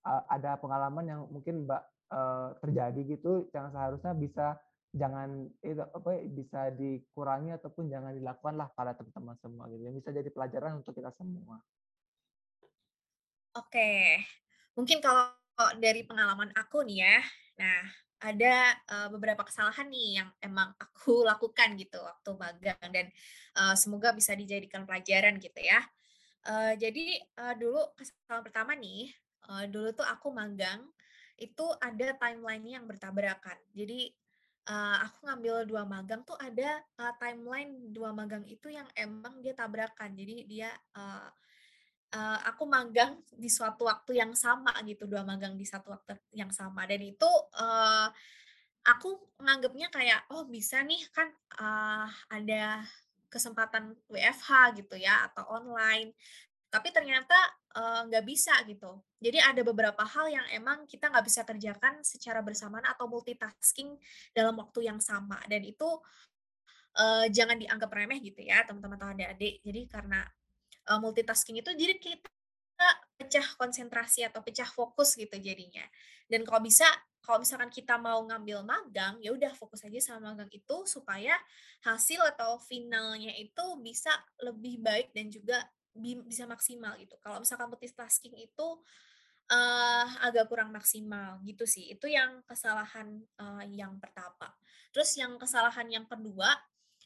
ada 0.04 0.60
pengalaman 0.60 1.04
yang 1.08 1.20
mungkin 1.30 1.64
Mbak 1.64 1.82
uh, 2.12 2.48
terjadi 2.60 3.00
gitu 3.16 3.48
yang 3.56 3.72
seharusnya 3.72 4.12
bisa 4.12 4.60
jangan 4.94 5.50
itu 5.58 5.82
apa 5.82 6.22
bisa 6.30 6.70
dikurangi 6.70 7.50
ataupun 7.58 7.90
jangan 7.90 8.14
dilakukan 8.14 8.54
lah 8.54 8.70
pada 8.78 8.94
teman-teman 8.94 9.34
semua 9.42 9.66
gitu 9.66 9.90
bisa 9.90 10.14
jadi 10.14 10.30
pelajaran 10.30 10.78
untuk 10.78 10.94
kita 10.94 11.10
semua. 11.18 11.58
Oke, 13.54 14.22
mungkin 14.78 14.98
kalau 14.98 15.30
dari 15.78 16.02
pengalaman 16.02 16.50
aku 16.58 16.82
nih 16.82 17.06
ya, 17.06 17.16
nah 17.58 17.86
ada 18.20 18.76
uh, 18.90 19.08
beberapa 19.10 19.42
kesalahan 19.42 19.90
nih 19.90 20.22
yang 20.22 20.28
emang 20.40 20.72
aku 20.78 21.22
lakukan 21.30 21.74
gitu 21.78 21.98
waktu 22.00 22.30
magang 22.36 22.88
dan 22.92 23.06
uh, 23.58 23.74
semoga 23.74 24.14
bisa 24.14 24.32
dijadikan 24.36 24.86
pelajaran 24.86 25.38
gitu 25.38 25.60
ya. 25.60 25.82
Uh, 26.44 26.76
jadi 26.76 27.24
uh, 27.40 27.54
dulu 27.56 27.80
kesalahan 27.96 28.44
pertama 28.44 28.72
nih, 28.76 29.08
uh, 29.48 29.64
dulu 29.64 29.96
tuh 29.96 30.04
aku 30.04 30.28
magang 30.28 30.84
itu 31.40 31.66
ada 31.82 32.14
timeline 32.20 32.62
yang 32.78 32.84
bertabrakan. 32.86 33.58
Jadi 33.74 34.12
uh, 34.70 34.96
aku 35.08 35.26
ngambil 35.26 35.54
dua 35.66 35.82
magang 35.88 36.22
tuh 36.22 36.36
ada 36.38 36.84
uh, 37.00 37.12
timeline 37.18 37.90
dua 37.90 38.14
magang 38.14 38.44
itu 38.46 38.70
yang 38.70 38.86
emang 38.94 39.40
dia 39.40 39.56
tabrakan. 39.56 40.14
Jadi 40.14 40.46
dia 40.46 40.70
uh, 40.94 41.28
uh, 42.14 42.38
aku 42.46 42.64
magang 42.70 43.18
di 43.34 43.50
suatu 43.50 43.90
waktu 43.90 44.22
yang 44.22 44.32
sama 44.38 44.70
gitu, 44.86 45.10
dua 45.10 45.26
magang 45.26 45.58
di 45.58 45.66
satu 45.66 45.90
waktu 45.90 46.14
yang 46.32 46.54
sama 46.54 46.86
dan 46.86 47.02
itu 47.02 47.28
uh, 47.58 48.08
aku 48.86 49.18
nganggapnya 49.42 49.90
kayak 49.90 50.20
oh 50.30 50.46
bisa 50.46 50.80
nih 50.86 51.02
kan 51.10 51.28
uh, 51.58 52.08
ada 52.30 52.86
kesempatan 53.26 53.98
WFH 54.06 54.78
gitu 54.78 54.94
ya 54.94 55.26
atau 55.26 55.42
online 55.50 56.14
tapi 56.70 56.90
ternyata 56.90 57.38
nggak 58.10 58.22
uh, 58.22 58.26
bisa 58.26 58.50
gitu. 58.66 58.98
Jadi 59.22 59.38
ada 59.38 59.62
beberapa 59.62 60.02
hal 60.02 60.26
yang 60.26 60.46
emang 60.50 60.90
kita 60.90 61.06
nggak 61.06 61.22
bisa 61.22 61.46
kerjakan 61.46 62.02
secara 62.02 62.42
bersamaan 62.42 62.82
atau 62.82 63.06
multitasking 63.06 63.94
dalam 64.34 64.58
waktu 64.58 64.90
yang 64.90 64.98
sama 64.98 65.38
dan 65.46 65.62
itu 65.62 65.86
uh, 66.98 67.26
jangan 67.30 67.62
dianggap 67.62 67.90
remeh 67.94 68.18
gitu 68.18 68.42
ya 68.42 68.66
teman-teman 68.66 68.98
atau 68.98 69.14
adik-adik. 69.14 69.62
Jadi 69.62 69.80
karena 69.86 70.26
uh, 70.88 71.00
multitasking 71.00 71.60
itu 71.60 71.70
jadi 71.72 71.94
kita 71.96 72.88
pecah 73.14 73.46
konsentrasi 73.56 74.26
atau 74.26 74.42
pecah 74.42 74.66
fokus 74.66 75.14
gitu 75.14 75.34
jadinya. 75.38 75.84
Dan 76.26 76.42
kalau 76.42 76.64
bisa 76.64 76.86
kalau 77.24 77.40
misalkan 77.40 77.72
kita 77.72 77.96
mau 77.96 78.20
ngambil 78.20 78.60
magang, 78.68 79.16
ya 79.24 79.32
udah 79.32 79.56
fokus 79.56 79.80
aja 79.80 79.96
sama 79.96 80.36
magang 80.36 80.52
itu 80.52 80.76
supaya 80.84 81.32
hasil 81.80 82.20
atau 82.36 82.60
finalnya 82.60 83.32
itu 83.40 83.64
bisa 83.80 84.12
lebih 84.44 84.84
baik 84.84 85.08
dan 85.16 85.32
juga 85.32 85.64
bisa 85.96 86.44
maksimal 86.44 86.92
gitu. 87.00 87.16
Kalau 87.24 87.40
misalkan 87.40 87.72
multitasking 87.72 88.36
itu 88.36 88.68
uh, 89.48 90.06
agak 90.20 90.52
kurang 90.52 90.68
maksimal 90.68 91.40
gitu 91.48 91.64
sih. 91.64 91.96
Itu 91.96 92.12
yang 92.12 92.44
kesalahan 92.44 93.24
uh, 93.40 93.64
yang 93.72 93.96
pertama. 93.96 94.52
Terus 94.92 95.16
yang 95.16 95.40
kesalahan 95.40 95.88
yang 95.88 96.04
kedua 96.04 96.52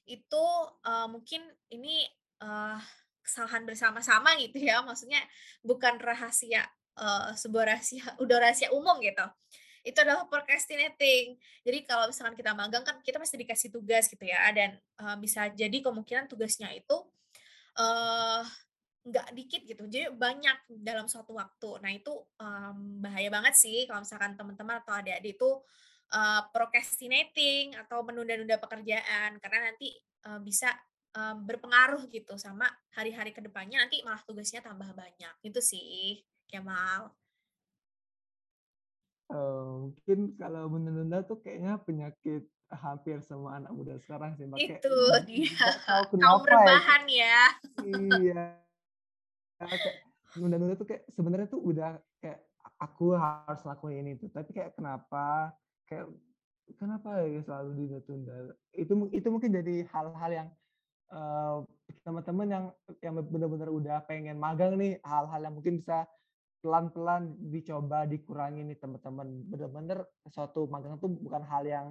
itu 0.08 0.44
uh, 0.82 1.06
mungkin 1.06 1.46
ini 1.70 2.02
uh, 2.42 2.80
kesalahan 3.28 3.68
bersama-sama 3.68 4.32
gitu 4.40 4.56
ya. 4.64 4.80
Maksudnya 4.80 5.20
bukan 5.60 6.00
rahasia 6.00 6.64
uh, 6.96 7.36
sebuah 7.36 7.76
rahasia 7.76 8.16
udah 8.24 8.48
rahasia 8.48 8.72
umum 8.72 8.96
gitu. 9.04 9.28
Itu 9.84 10.00
adalah 10.00 10.24
procrastinating. 10.24 11.36
Jadi 11.60 11.84
kalau 11.84 12.08
misalkan 12.08 12.32
kita 12.32 12.56
magang 12.56 12.88
kan 12.88 13.04
kita 13.04 13.20
pasti 13.20 13.36
dikasih 13.36 13.68
tugas 13.68 14.08
gitu 14.08 14.24
ya 14.24 14.48
dan 14.56 14.80
uh, 15.04 15.20
bisa 15.20 15.52
jadi 15.52 15.84
kemungkinan 15.84 16.24
tugasnya 16.26 16.72
itu 16.72 16.96
uh, 17.76 18.42
nggak 19.08 19.28
dikit 19.32 19.62
gitu, 19.64 19.88
jadi 19.88 20.12
banyak 20.12 20.68
dalam 20.84 21.08
suatu 21.08 21.32
waktu. 21.32 21.80
Nah 21.80 21.96
itu, 21.96 22.12
um, 22.44 23.00
bahaya 23.00 23.32
banget 23.32 23.56
sih 23.56 23.88
kalau 23.88 24.04
misalkan 24.04 24.36
teman-teman 24.36 24.84
atau 24.84 24.92
adik-adik 25.00 25.40
itu, 25.40 25.50
uh, 26.12 26.44
procrastinating 26.52 27.72
atau 27.72 28.04
menunda-nunda 28.04 28.60
pekerjaan 28.60 29.40
karena 29.40 29.72
nanti, 29.72 29.96
bisa, 30.44 30.68
um, 31.18 31.36
berpengaruh 31.42 32.06
gitu 32.14 32.38
sama 32.38 32.70
hari-hari 32.94 33.34
ke 33.34 33.42
depannya 33.42 33.82
nanti 33.82 33.98
malah 34.06 34.22
tugasnya 34.22 34.62
tambah 34.62 34.86
banyak, 34.94 35.34
itu 35.42 35.58
sih, 35.58 36.22
Kemal. 36.46 37.10
Uh, 39.28 39.92
mungkin 39.92 40.32
kalau 40.40 40.72
menunda-nunda 40.72 41.20
tuh 41.26 41.36
kayaknya 41.44 41.76
penyakit 41.84 42.48
hampir 42.72 43.20
semua 43.20 43.60
anak 43.60 43.74
muda 43.76 44.00
sekarang 44.00 44.32
sih, 44.38 44.48
Mbak, 44.48 44.56
Itu 44.62 44.94
dia, 45.28 45.66
tahu 45.84 46.16
kaum 46.22 46.44
ya, 46.46 46.48
rebahan 46.48 47.02
ya. 47.10 47.40
Iya. 47.84 48.44
kayak 49.58 49.96
nunda-nunda 50.38 50.78
tuh 50.78 50.86
kayak 50.86 51.02
sebenarnya 51.10 51.50
tuh 51.50 51.60
udah 51.60 51.98
kayak 52.22 52.46
aku 52.78 53.18
harus 53.18 53.60
lakuin 53.66 54.06
ini 54.06 54.14
tuh 54.14 54.30
tapi 54.30 54.54
kayak 54.54 54.78
kenapa 54.78 55.50
kayak 55.90 56.06
kenapa 56.76 57.24
ya 57.26 57.40
selalu 57.42 57.88
ditunda 57.88 58.54
itu 58.76 58.92
itu 59.10 59.28
mungkin 59.32 59.50
jadi 59.50 59.88
hal-hal 59.88 60.30
yang 60.30 60.48
uh, 61.12 61.64
teman-teman 62.04 62.48
yang 62.48 62.64
yang 63.04 63.14
benar-benar 63.20 63.68
udah 63.68 63.98
pengen 64.08 64.40
magang 64.40 64.76
nih 64.80 64.96
hal-hal 65.04 65.40
yang 65.44 65.54
mungkin 65.56 65.80
bisa 65.80 66.08
pelan-pelan 66.58 67.38
dicoba 67.38 68.08
dikurangi 68.08 68.66
nih 68.66 68.78
teman-teman 68.80 69.46
benar-benar 69.46 70.08
suatu 70.26 70.66
magang 70.66 70.98
itu 70.98 71.06
bukan 71.06 71.42
hal 71.46 71.62
yang 71.62 71.86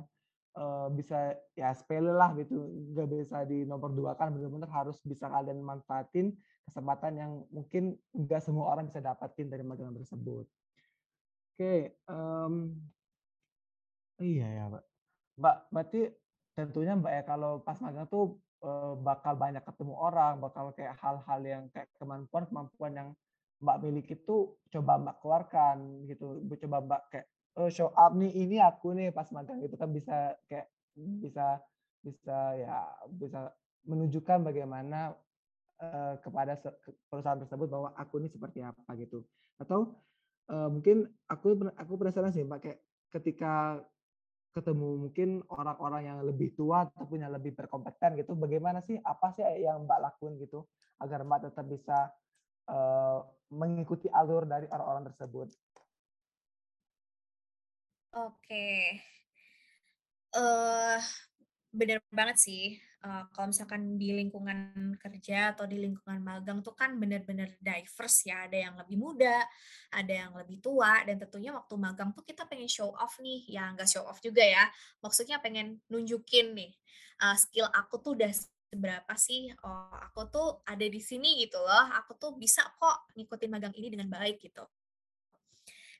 uh, 0.59 0.91
bisa 0.91 1.37
ya 1.55 1.71
sepele 1.71 2.11
lah 2.11 2.35
gitu 2.35 2.57
nggak 2.91 3.07
bisa 3.07 3.47
di 3.47 3.63
nomor 3.63 3.93
dua 3.95 4.17
kan 4.19 4.33
benar-benar 4.35 4.67
harus 4.73 4.99
bisa 5.07 5.31
kalian 5.31 5.63
manfaatin 5.63 6.35
kesempatan 6.67 7.13
yang 7.15 7.31
mungkin 7.47 7.95
nggak 8.11 8.43
semua 8.43 8.75
orang 8.75 8.91
bisa 8.91 8.99
dapatin 8.99 9.47
dari 9.47 9.63
magang 9.63 9.95
tersebut. 9.95 10.43
Oke, 11.57 11.95
um, 12.05 12.75
iya 14.19 14.45
ya, 14.45 14.63
Mbak. 14.69 14.83
Mbak, 15.41 15.57
berarti 15.73 16.01
tentunya 16.53 16.93
Mbak 16.99 17.13
ya 17.17 17.23
kalau 17.23 17.63
pas 17.63 17.79
magang 17.79 18.05
tuh 18.05 18.35
uh, 18.35 18.46
bakal 19.05 19.37
banyak 19.37 19.61
ketemu 19.61 19.93
orang, 19.93 20.41
bakal 20.41 20.73
kayak 20.73 20.97
hal-hal 20.97 21.39
yang 21.45 21.63
kayak 21.69 21.89
kemampuan-kemampuan 22.01 22.93
yang 22.93 23.09
Mbak 23.57 23.77
miliki 23.81 24.13
itu 24.13 24.53
coba 24.69 25.01
Mbak 25.01 25.15
keluarkan 25.21 25.77
gitu, 26.09 26.41
coba 26.45 26.77
Mbak 26.85 27.01
kayak 27.09 27.27
oh, 27.57 27.69
show 27.73 27.89
up 27.97 28.13
nih 28.13 28.29
ini 28.29 28.61
aku 28.61 28.93
nih 28.93 29.09
pas 29.09 29.25
magang 29.33 29.57
gitu 29.65 29.75
kan 29.77 29.89
bisa 29.89 30.37
kayak 30.45 30.69
bisa 30.97 31.61
bisa 32.05 32.37
ya 32.57 32.85
bisa 33.09 33.49
menunjukkan 33.89 34.45
bagaimana 34.45 35.17
uh, 35.81 36.13
kepada 36.21 36.57
perusahaan 37.09 37.41
tersebut 37.41 37.67
bahwa 37.69 37.89
aku 37.97 38.21
ini 38.21 38.29
seperti 38.29 38.61
apa 38.61 38.93
gitu. 38.97 39.25
Atau 39.57 39.97
uh, 40.53 40.69
mungkin 40.69 41.09
aku 41.25 41.57
aku 41.77 41.93
penasaran 41.97 42.33
sih 42.33 42.45
Mbak 42.45 42.59
kayak 42.61 42.79
ketika 43.17 43.81
ketemu 44.55 45.07
mungkin 45.07 45.43
orang-orang 45.53 46.01
yang 46.07 46.19
lebih 46.25 46.55
tua 46.57 46.87
ataupun 46.89 47.21
yang 47.21 47.33
lebih 47.33 47.53
berkompeten 47.53 48.17
gitu, 48.17 48.33
bagaimana 48.33 48.81
sih 48.85 48.97
apa 49.01 49.33
sih 49.37 49.43
yang 49.61 49.85
Mbak 49.85 49.99
lakuin 50.01 50.39
gitu 50.41 50.65
agar 51.03 51.21
Mbak 51.21 51.51
tetap 51.51 51.65
bisa 51.69 51.97
uh, 52.71 53.21
mengikuti 53.53 54.09
alur 54.09 54.43
dari 54.49 54.65
orang-orang 54.67 55.07
tersebut? 55.13 55.49
Oke. 58.17 58.97
Uh, 60.33 60.97
bener 61.69 62.01
banget 62.09 62.37
sih 62.41 62.81
uh, 63.03 63.29
kalau 63.33 63.51
misalkan 63.51 63.97
di 63.99 64.13
lingkungan 64.15 64.93
kerja 64.97 65.53
atau 65.53 65.69
di 65.69 65.77
lingkungan 65.77 66.21
magang 66.21 66.63
tuh 66.65 66.73
kan 66.73 66.97
bener-bener 66.97 67.57
diverse 67.61 68.29
ya, 68.29 68.49
ada 68.49 68.57
yang 68.57 68.75
lebih 68.77 68.97
muda, 68.97 69.43
ada 69.93 70.13
yang 70.13 70.31
lebih 70.33 70.57
tua, 70.61 71.03
dan 71.05 71.21
tentunya 71.21 71.53
waktu 71.53 71.75
magang 71.77 72.13
tuh 72.13 72.25
kita 72.25 72.45
pengen 72.49 72.69
show 72.69 72.93
off 72.97 73.17
nih, 73.21 73.45
ya 73.49 73.69
nggak 73.73 73.89
show 73.89 74.05
off 74.05 74.17
juga 74.23 74.41
ya, 74.41 74.65
maksudnya 75.03 75.37
pengen 75.43 75.81
nunjukin 75.91 76.53
nih, 76.57 76.71
uh, 77.21 77.35
skill 77.37 77.69
aku 77.73 78.01
tuh 78.01 78.17
udah 78.17 78.31
seberapa 78.67 79.13
sih, 79.15 79.53
oh 79.63 79.95
aku 79.95 80.27
tuh 80.27 80.47
ada 80.67 80.83
di 80.83 80.99
sini 80.99 81.45
gitu 81.45 81.61
loh, 81.61 81.85
aku 81.95 82.17
tuh 82.19 82.35
bisa 82.35 82.65
kok 82.75 83.13
ngikutin 83.15 83.49
magang 83.51 83.73
ini 83.77 83.87
dengan 83.93 84.11
baik 84.11 84.43
gitu. 84.43 84.65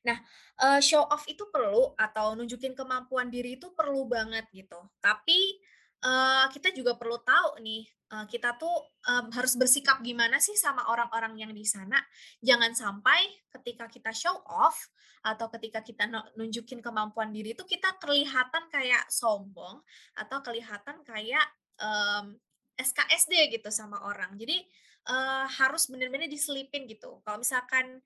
Nah, 0.06 0.20
uh, 0.64 0.80
show 0.80 1.04
off 1.04 1.28
itu 1.28 1.48
perlu 1.52 1.92
atau 2.00 2.32
nunjukin 2.38 2.76
kemampuan 2.76 3.28
diri 3.28 3.60
itu 3.60 3.72
perlu 3.76 4.08
banget 4.08 4.48
gitu, 4.56 4.80
tapi 5.04 5.60
uh, 6.04 6.46
kita 6.54 6.74
juga 6.76 6.98
perlu 7.00 7.18
tahu 7.24 7.62
nih, 7.64 7.84
uh, 8.14 8.26
kita 8.30 8.58
tuh, 8.60 8.76
um, 9.10 9.32
harus 9.34 9.58
bersikap 9.58 10.02
gimana 10.06 10.38
sih 10.38 10.54
sama 10.54 10.86
orang-orang 10.92 11.38
yang 11.40 11.52
di 11.54 11.66
sana. 11.66 11.98
Jangan 12.44 12.74
sampai 12.78 13.48
ketika 13.50 13.90
kita 13.90 14.12
show 14.14 14.38
off 14.46 14.78
atau 15.26 15.50
ketika 15.58 15.82
kita 15.82 16.08
nunjukin 16.38 16.80
kemampuan 16.80 17.34
diri 17.34 17.52
itu 17.58 17.66
kita 17.66 17.98
kelihatan 17.98 18.64
kayak 18.70 19.10
sombong 19.10 19.82
atau 20.16 20.38
kelihatan 20.46 21.02
kayak, 21.02 21.48
um, 21.82 22.38
SKSD 22.78 23.58
gitu 23.58 23.74
sama 23.74 24.06
orang. 24.06 24.38
Jadi, 24.38 24.62
uh, 25.10 25.50
harus 25.50 25.90
benar-benar 25.90 26.30
diselipin 26.30 26.86
gitu. 26.86 27.26
Kalau 27.26 27.42
misalkan, 27.42 28.06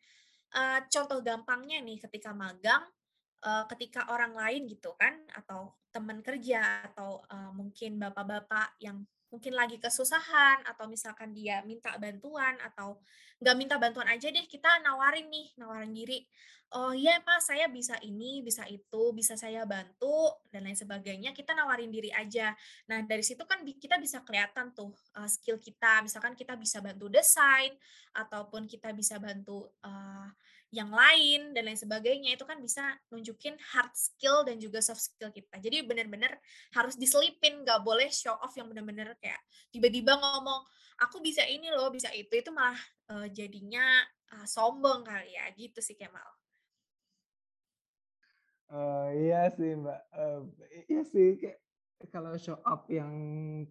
uh, 0.55 0.79
contoh 0.87 1.19
gampangnya 1.19 1.83
nih 1.83 1.99
ketika 1.99 2.31
magang, 2.31 2.83
ketika 3.73 4.05
orang 4.13 4.37
lain 4.37 4.69
gitu 4.69 4.93
kan 5.01 5.17
atau 5.33 5.73
teman 5.91 6.23
kerja 6.23 6.87
atau 6.91 7.21
uh, 7.27 7.51
mungkin 7.53 7.99
bapak-bapak 7.99 8.79
yang 8.79 9.03
mungkin 9.31 9.55
lagi 9.55 9.79
kesusahan 9.79 10.63
atau 10.67 10.91
misalkan 10.91 11.31
dia 11.31 11.63
minta 11.63 11.95
bantuan 11.95 12.59
atau 12.59 12.99
nggak 13.39 13.55
minta 13.55 13.75
bantuan 13.79 14.11
aja 14.11 14.27
deh 14.27 14.43
kita 14.43 14.83
nawarin 14.83 15.31
nih 15.31 15.47
nawarin 15.55 15.95
diri 15.95 16.27
oh 16.71 16.95
iya 16.95 17.19
pak 17.19 17.43
saya 17.43 17.67
bisa 17.67 17.99
ini 17.99 18.39
bisa 18.39 18.63
itu 18.71 19.11
bisa 19.11 19.35
saya 19.35 19.67
bantu 19.67 20.31
dan 20.47 20.63
lain 20.63 20.75
sebagainya 20.75 21.35
kita 21.35 21.51
nawarin 21.51 21.91
diri 21.91 22.07
aja. 22.15 22.55
Nah 22.87 23.03
dari 23.03 23.23
situ 23.27 23.43
kan 23.43 23.59
kita 23.67 23.99
bisa 23.99 24.23
kelihatan 24.23 24.71
tuh 24.71 24.95
uh, 25.19 25.27
skill 25.27 25.59
kita. 25.59 25.99
Misalkan 25.99 26.31
kita 26.31 26.55
bisa 26.55 26.79
bantu 26.79 27.11
desain 27.11 27.75
ataupun 28.15 28.71
kita 28.71 28.95
bisa 28.95 29.19
bantu 29.19 29.67
uh, 29.83 30.31
yang 30.71 30.87
lain 30.87 31.51
dan 31.51 31.67
lain 31.67 31.75
sebagainya 31.75 32.39
itu 32.39 32.47
kan 32.47 32.55
bisa 32.63 32.95
nunjukin 33.11 33.59
hard 33.59 33.91
skill 33.91 34.47
dan 34.47 34.55
juga 34.55 34.79
soft 34.79 35.03
skill 35.03 35.27
kita. 35.27 35.59
Jadi 35.59 35.83
benar-benar 35.83 36.39
harus 36.71 36.95
diselipin, 36.95 37.67
nggak 37.67 37.83
boleh 37.83 38.07
show 38.07 38.39
off 38.39 38.55
yang 38.55 38.71
benar-benar 38.71 39.11
kayak 39.19 39.39
tiba-tiba 39.67 40.15
ngomong 40.15 40.63
aku 41.03 41.19
bisa 41.19 41.43
ini 41.43 41.67
loh, 41.67 41.91
bisa 41.91 42.07
itu 42.15 42.31
itu 42.31 42.49
malah 42.55 42.79
uh, 43.11 43.27
jadinya 43.27 43.83
uh, 44.39 44.47
sombong 44.47 45.03
kali 45.03 45.35
ya 45.35 45.51
gitu 45.59 45.83
sih 45.83 45.99
Kemal. 45.99 46.23
Uh, 48.71 49.11
iya 49.11 49.51
sih 49.51 49.75
Mbak, 49.75 50.01
uh, 50.15 50.41
iya 50.87 51.03
sih 51.03 51.35
kayak 51.35 51.59
kalau 52.15 52.33
show 52.39 52.55
up 52.63 52.87
yang 52.87 53.11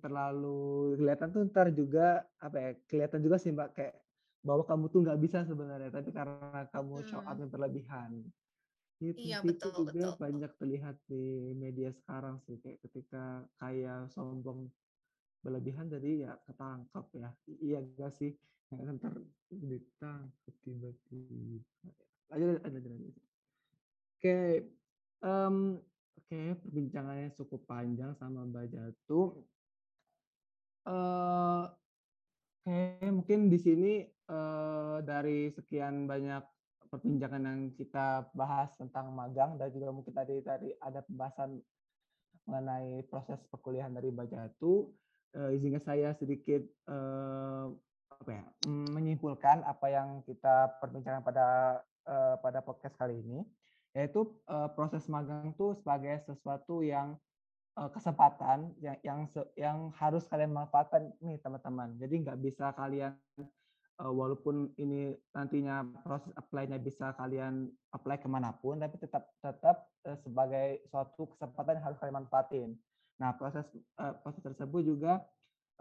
terlalu 0.04 0.94
kelihatan 1.00 1.32
tuh 1.32 1.48
ntar 1.48 1.72
juga 1.72 2.28
apa 2.36 2.56
ya 2.60 2.70
kelihatan 2.84 3.24
juga 3.24 3.40
sih 3.40 3.50
Mbak 3.50 3.70
kayak 3.72 3.96
bahwa 4.40 4.64
kamu 4.64 4.84
tuh 4.88 5.00
nggak 5.04 5.20
bisa 5.20 5.38
sebenarnya, 5.44 5.90
tapi 5.92 6.10
karena 6.12 6.64
kamu 6.72 6.94
show 7.04 7.20
up 7.20 7.36
Hmm. 7.36 7.40
yang 7.44 7.50
berlebihan. 7.52 8.10
Itu 9.00 9.20
Iya 9.20 9.38
itu 9.40 9.48
betul 9.48 9.72
juga 9.84 10.12
betul. 10.12 10.12
banyak 10.20 10.52
terlihat 10.60 10.96
di 11.08 11.52
media 11.56 11.90
sekarang 11.92 12.40
sih, 12.44 12.56
kayak 12.60 12.78
ketika 12.84 13.44
kayak 13.60 14.08
sombong 14.12 14.68
berlebihan 15.44 15.88
jadi 15.88 16.10
ya 16.28 16.32
ketangkap 16.44 17.06
ya. 17.16 17.30
iya 17.64 17.78
gak 17.96 18.12
sih? 18.16 18.32
Yang 18.72 18.88
ntar 19.00 19.14
ditangkap 19.50 20.54
tiba-tiba. 20.64 21.64
Lanjut, 22.30 22.60
lanjut, 22.64 22.82
lanjut. 22.86 23.14
Oke, 24.20 24.36
um, 25.24 25.56
oke 26.20 26.38
perbincangannya 26.60 27.32
cukup 27.36 27.60
panjang 27.64 28.12
sama 28.20 28.44
Mbak 28.44 28.66
Jatuh. 28.72 29.28
Uh, 30.84 31.64
Oke, 32.60 33.08
mungkin 33.08 33.48
di 33.48 33.56
sini 33.56 33.92
uh, 34.30 34.96
dari 35.02 35.50
sekian 35.50 36.06
banyak 36.06 36.40
perbincangan 36.90 37.42
yang 37.42 37.60
kita 37.78 38.26
bahas 38.34 38.74
tentang 38.74 39.14
magang 39.14 39.54
dan 39.58 39.70
juga 39.70 39.94
mungkin 39.94 40.10
tadi 40.10 40.42
tadi 40.42 40.74
ada 40.82 41.02
pembahasan 41.06 41.58
mengenai 42.50 43.06
proses 43.06 43.38
perkuliahan 43.50 43.94
dari 43.94 44.10
Mbak 44.10 44.28
Jatu. 44.30 44.90
Uh, 45.30 45.54
izinkan 45.54 45.78
saya 45.86 46.10
sedikit 46.18 46.58
uh, 46.90 47.70
apa 48.10 48.30
ya, 48.34 48.44
menyimpulkan 48.66 49.62
apa 49.62 49.86
yang 49.86 50.26
kita 50.26 50.74
perbincangkan 50.82 51.22
pada 51.22 51.46
uh, 52.10 52.34
pada 52.42 52.58
podcast 52.58 52.98
kali 52.98 53.22
ini, 53.22 53.46
yaitu 53.94 54.26
uh, 54.50 54.66
proses 54.74 55.06
magang 55.06 55.54
itu 55.54 55.74
sebagai 55.78 56.22
sesuatu 56.26 56.82
yang 56.82 57.18
kesempatan 57.94 58.76
yang 58.82 58.98
yang 59.00 59.20
yang 59.56 59.78
harus 59.96 60.26
kalian 60.28 60.52
manfaatkan 60.52 61.14
nih 61.22 61.40
teman-teman. 61.40 61.96
Jadi 61.96 62.14
nggak 62.26 62.40
bisa 62.42 62.74
kalian 62.76 63.14
uh, 64.00 64.12
walaupun 64.12 64.72
ini 64.80 65.12
nantinya 65.36 65.84
proses 66.02 66.32
apply-nya 66.34 66.80
bisa 66.80 67.12
kalian 67.20 67.68
apply 67.92 68.16
ke 68.18 68.28
mana 68.28 68.56
pun, 68.56 68.80
tapi 68.80 68.96
tetap 68.96 69.28
tetap 69.44 69.92
uh, 70.08 70.16
sebagai 70.24 70.80
suatu 70.88 71.28
kesempatan 71.36 71.78
yang 71.78 71.84
harus 71.92 71.98
kalian 72.00 72.16
manfaatin. 72.24 72.70
Nah 73.20 73.36
proses 73.36 73.68
uh, 74.00 74.16
proses 74.24 74.40
tersebut 74.40 74.82
juga 74.88 75.20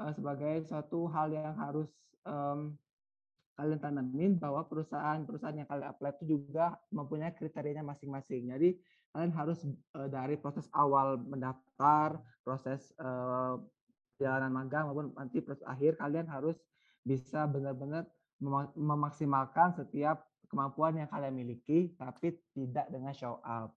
uh, 0.03 0.11
sebagai 0.11 0.67
suatu 0.67 1.07
hal 1.07 1.31
yang 1.31 1.55
harus 1.55 1.87
um, 2.27 2.75
kalian 3.55 3.79
tanamin 3.79 4.31
bahwa 4.39 4.63
perusahaan-perusahaan 4.67 5.55
yang 5.55 5.67
kalian 5.67 5.91
apply 5.91 6.15
itu 6.19 6.39
juga 6.39 6.79
mempunyai 6.91 7.35
kriterianya 7.35 7.83
masing-masing. 7.83 8.47
Jadi 8.47 8.79
kalian 9.15 9.33
harus 9.35 9.59
uh, 9.95 10.07
dari 10.07 10.35
proses 10.39 10.67
awal 10.75 11.19
mendaftar, 11.19 12.19
proses 12.43 12.91
uh, 12.99 13.59
perjalanan 14.15 14.51
magang 14.51 14.91
maupun 14.91 15.15
nanti 15.15 15.39
proses 15.39 15.63
akhir 15.63 15.95
kalian 15.95 16.27
harus 16.27 16.59
bisa 17.03 17.47
benar-benar 17.49 18.07
memaksimalkan 18.75 19.75
setiap 19.75 20.23
kemampuan 20.49 20.97
yang 20.97 21.09
kalian 21.11 21.35
miliki 21.35 21.93
tapi 21.99 22.39
tidak 22.55 22.89
dengan 22.89 23.13
show 23.13 23.37
up. 23.45 23.75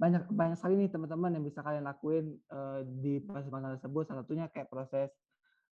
banyak 0.00 0.32
banyak 0.32 0.56
sekali 0.56 0.80
nih 0.80 0.88
teman-teman 0.88 1.36
yang 1.36 1.44
bisa 1.44 1.60
kalian 1.60 1.84
lakuin 1.84 2.40
uh, 2.48 2.80
di 3.04 3.20
magang 3.28 3.76
tersebut. 3.76 4.08
Salah 4.08 4.24
satunya 4.24 4.48
kayak 4.48 4.72
proses 4.72 5.12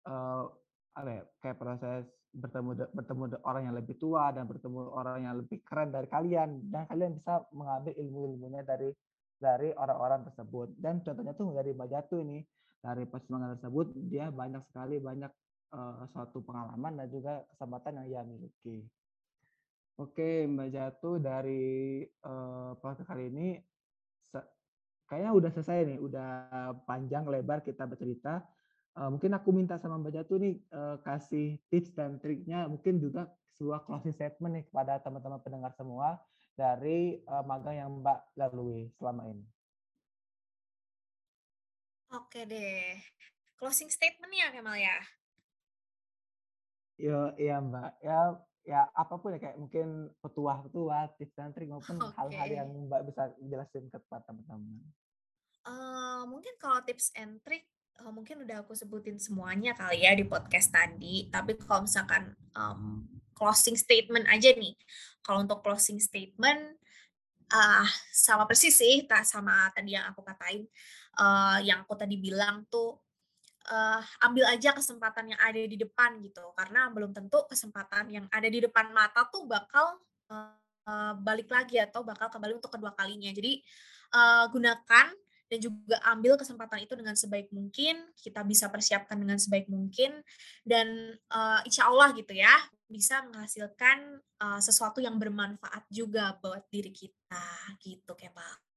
uh, 0.05 0.53
apa 0.93 1.09
ya, 1.09 1.23
kayak 1.41 1.57
proses 1.57 2.05
bertemu 2.29 2.93
bertemu 2.93 3.41
orang 3.49 3.73
yang 3.73 3.77
lebih 3.81 3.97
tua 3.97 4.37
dan 4.37 4.45
bertemu 4.45 4.93
orang 4.93 5.25
yang 5.25 5.35
lebih 5.41 5.65
keren 5.65 5.89
dari 5.89 6.05
kalian. 6.13 6.69
Dan 6.69 6.85
kalian 6.93 7.17
bisa 7.17 7.41
mengambil 7.57 7.97
ilmu-ilmunya 7.97 8.69
dari 8.69 8.93
dari 9.41 9.73
orang-orang 9.73 10.29
tersebut. 10.29 10.77
Dan 10.77 11.01
contohnya 11.01 11.33
tuh 11.33 11.49
dari 11.57 11.73
Mbak 11.73 11.89
Jatu 11.89 12.21
ini 12.21 12.45
dari 12.85 13.09
persembahan 13.09 13.57
tersebut 13.57 13.87
dia 14.13 14.29
banyak 14.29 14.61
sekali 14.69 15.01
banyak 15.01 15.33
uh, 15.73 16.05
suatu 16.13 16.45
pengalaman 16.45 16.99
dan 16.99 17.09
juga 17.09 17.45
kesempatan 17.55 18.03
yang 18.03 18.07
ia 18.09 18.23
miliki. 18.25 18.85
Oke 19.99 20.47
Mbak 20.47 20.69
Jatu 20.71 21.19
dari 21.19 22.07
uh, 22.23 22.79
podcast 22.79 23.11
kali 23.11 23.29
ini 23.33 23.49
kayaknya 25.09 25.33
udah 25.33 25.51
selesai 25.57 25.89
nih, 25.89 25.99
udah 26.05 26.31
panjang 26.85 27.25
lebar 27.25 27.65
kita 27.65 27.89
bercerita 27.89 28.45
uh, 28.99 29.09
mungkin 29.09 29.31
aku 29.39 29.49
minta 29.55 29.79
sama 29.79 29.97
Mbak 30.03 30.13
Jatu 30.19 30.35
nih 30.43 30.59
uh, 30.75 30.99
kasih 31.07 31.63
tips 31.71 31.95
dan 31.95 32.19
triknya 32.19 32.67
mungkin 32.67 32.99
juga 32.99 33.31
sebuah 33.55 33.87
closing 33.87 34.15
statement 34.15 34.53
nih 34.59 34.65
kepada 34.67 34.99
teman-teman 35.03 35.39
pendengar 35.43 35.73
semua 35.79 36.19
dari 36.59 37.23
uh, 37.31 37.47
magang 37.47 37.79
yang 37.79 37.91
Mbak 38.03 38.19
lalui 38.35 38.91
selama 38.99 39.31
ini. 39.31 39.47
Oke 42.09 42.49
deh, 42.49 42.99
closing 43.61 43.93
statement 43.93 44.33
ya 44.33 44.49
Kemal 44.51 44.81
ya. 44.81 44.97
Yo, 46.99 47.31
iya 47.39 47.63
Mbak. 47.63 47.91
Ya 48.03 48.35
ya 48.69 48.81
apa 48.93 49.17
pun 49.17 49.33
ya 49.33 49.41
kayak 49.41 49.57
mungkin 49.57 50.13
petua-petua, 50.21 51.17
tips 51.17 51.33
dan 51.39 51.55
trik 51.57 51.73
maupun 51.73 51.97
hal-hal 52.19 52.49
yang 52.51 52.69
Mbak 52.91 53.03
bisa 53.09 53.33
jelasin 53.41 53.89
ke 53.89 53.99
teman-teman. 54.03 54.83
Uh, 55.65 56.27
mungkin 56.29 56.53
kalau 56.59 56.83
tips 56.83 57.15
and 57.15 57.41
trick 57.47 57.65
uh, 58.03 58.13
mungkin 58.13 58.43
udah 58.45 58.67
aku 58.67 58.75
sebutin 58.75 59.17
semuanya 59.17 59.73
kali 59.79 60.05
ya 60.05 60.13
di 60.13 60.27
podcast 60.27 60.75
tadi. 60.75 61.31
Tapi 61.31 61.57
kalau 61.63 61.87
misalkan 61.87 62.35
um, 62.59 63.07
closing 63.33 63.79
statement 63.79 64.27
aja 64.27 64.53
nih, 64.53 64.75
kalau 65.23 65.47
untuk 65.47 65.63
closing 65.63 66.03
statement 66.03 66.77
uh, 67.55 67.87
sama 68.11 68.45
persis 68.45 68.75
sih, 68.75 69.07
tak 69.07 69.23
sama 69.23 69.71
tadi 69.73 69.95
yang 69.95 70.11
aku 70.11 70.21
katain, 70.27 70.67
uh, 71.17 71.59
yang 71.63 71.87
aku 71.87 71.95
tadi 71.95 72.19
bilang 72.19 72.67
tuh 72.69 72.99
uh, 73.71 74.01
ambil 74.25 74.49
aja 74.49 74.73
kesempatan 74.75 75.33
yang 75.37 75.41
ada 75.41 75.61
di 75.61 75.77
depan 75.77 76.19
gitu, 76.25 76.43
karena 76.57 76.89
belum 76.91 77.13
tentu 77.13 77.45
kesempatan 77.47 78.09
yang 78.11 78.27
ada 78.33 78.49
di 78.49 78.65
depan 78.65 78.91
mata 78.91 79.29
tuh 79.29 79.45
bakal 79.45 80.01
uh, 80.33 81.15
balik 81.21 81.53
lagi 81.53 81.77
atau 81.79 82.03
bakal 82.03 82.33
kembali 82.33 82.59
untuk 82.59 82.73
kedua 82.73 82.97
kalinya. 82.97 83.29
Jadi 83.29 83.61
uh, 84.17 84.49
gunakan 84.49 85.13
dan 85.49 85.59
juga 85.65 85.97
ambil 86.13 86.37
kesempatan 86.37 86.85
itu 86.85 86.93
dengan 86.93 87.17
sebaik 87.17 87.49
mungkin, 87.57 88.05
kita 88.21 88.45
bisa 88.45 88.69
persiapkan 88.69 89.17
dengan 89.17 89.41
sebaik 89.41 89.65
mungkin, 89.73 90.21
dan 90.61 91.17
uh, 91.33 91.65
insya 91.65 91.89
Allah 91.89 92.13
gitu 92.13 92.37
ya, 92.37 92.53
bisa 92.85 93.25
menghasilkan 93.25 94.21
uh, 94.45 94.61
sesuatu 94.61 95.01
yang 95.01 95.17
bermanfaat 95.17 95.89
juga 95.89 96.37
buat 96.45 96.69
diri 96.69 96.93
kita, 96.93 97.49
gitu 97.81 98.13
Kemal. 98.13 98.68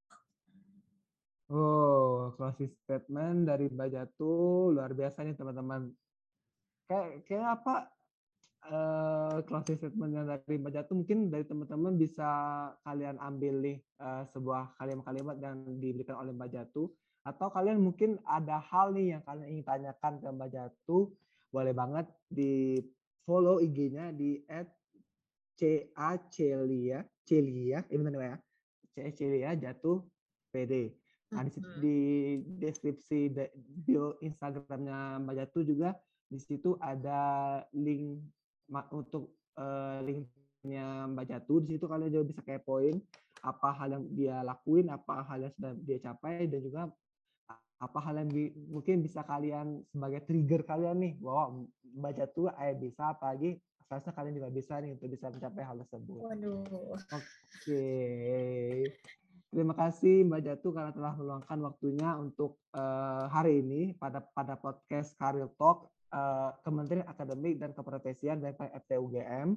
Oh, 1.51 2.31
closing 2.39 2.71
statement 2.87 3.43
dari 3.43 3.67
Mbak 3.67 3.89
Jatuh, 3.91 4.71
luar 4.71 4.95
biasa 4.95 5.27
nih 5.27 5.35
teman-teman. 5.35 5.91
Kayak, 6.87 7.27
kayak 7.27 7.47
apa, 7.59 7.75
uh, 8.71 9.43
closing 9.43 9.75
statement 9.75 10.15
yang 10.15 10.31
dari 10.31 10.55
Mbak 10.55 10.71
Jatuh? 10.71 10.95
Mungkin 10.95 11.27
dari 11.27 11.43
teman-teman 11.43 11.99
bisa 11.99 12.31
kalian 12.87 13.19
ambil 13.19 13.59
nih 13.59 13.83
uh, 13.99 14.23
sebuah 14.31 14.79
kalimat-kalimat 14.79 15.43
yang 15.43 15.59
diberikan 15.75 16.23
oleh 16.23 16.31
Mbak 16.31 16.55
Jatuh. 16.55 16.87
Atau 17.27 17.51
kalian 17.51 17.83
mungkin 17.83 18.15
ada 18.23 18.63
hal 18.71 18.95
nih 18.95 19.19
yang 19.19 19.21
kalian 19.27 19.51
ingin 19.51 19.65
tanyakan 19.67 20.23
ke 20.23 20.27
Mbak 20.31 20.49
Jatuh 20.55 21.11
boleh 21.51 21.75
banget 21.75 22.07
di 22.31 22.79
follow 23.27 23.59
IG-nya 23.59 24.15
di 24.15 24.39
@cacelia 25.59 27.03
celia 27.27 27.79
ini 27.91 28.01
benar 28.01 28.39
ya 28.95 29.11
celia 29.13 29.53
jatuh 29.53 30.01
pd 30.49 31.00
nah 31.31 31.47
di, 31.47 31.59
di 31.79 31.97
deskripsi 32.59 33.31
bio 33.55 34.19
Instagramnya 34.19 35.23
Mbak 35.23 35.35
Jatuh 35.39 35.63
juga 35.63 35.89
di 36.27 36.39
situ 36.39 36.75
ada 36.79 37.59
link 37.71 38.19
untuk 38.91 39.39
uh, 39.55 40.03
linknya 40.03 41.07
Mbak 41.11 41.25
Jatuh 41.27 41.57
di 41.63 41.75
situ 41.75 41.87
kalian 41.87 42.11
juga 42.11 42.25
bisa 42.35 42.41
kepoin 42.43 42.99
apa 43.41 43.73
hal 43.73 43.89
yang 43.97 44.05
dia 44.13 44.37
lakuin, 44.45 44.93
apa 44.93 45.25
hal 45.25 45.49
yang 45.49 45.53
sudah 45.57 45.73
dia 45.81 45.97
capai 45.97 46.45
dan 46.45 46.61
juga 46.61 46.81
apa 47.81 47.97
hal 48.05 48.21
yang 48.21 48.29
bi 48.29 48.53
mungkin 48.69 49.01
bisa 49.01 49.25
kalian 49.25 49.81
sebagai 49.89 50.21
trigger 50.29 50.61
kalian 50.61 51.01
nih 51.01 51.13
bahwa 51.17 51.65
Mbak 51.81 52.13
Jatuh 52.13 52.53
eh 52.61 52.77
bisa 52.77 53.17
apalagi 53.17 53.57
seharusnya 53.89 54.13
kalian 54.13 54.35
juga 54.37 54.49
bisa 54.53 54.73
nih 54.79 54.93
untuk 54.93 55.09
bisa 55.09 55.27
mencapai 55.33 55.63
hal 55.65 55.75
tersebut. 55.83 56.21
Waduh. 56.21 56.95
Oke. 56.95 57.83
Terima 59.51 59.75
kasih 59.75 60.23
Mbak 60.23 60.41
Jatuh 60.47 60.71
karena 60.71 60.91
telah 60.95 61.13
meluangkan 61.19 61.59
waktunya 61.59 62.15
untuk 62.15 62.63
uh, 62.71 63.27
hari 63.27 63.59
ini 63.59 63.91
pada 63.99 64.23
pada 64.23 64.55
podcast 64.55 65.11
Career 65.19 65.51
Talk 65.59 65.91
Eh, 66.11 66.51
Kementerian 66.67 67.07
Akademik 67.07 67.55
dan 67.55 67.71
Keprofesian 67.71 68.43
BPM 68.43 68.75
FTUGM. 68.83 69.47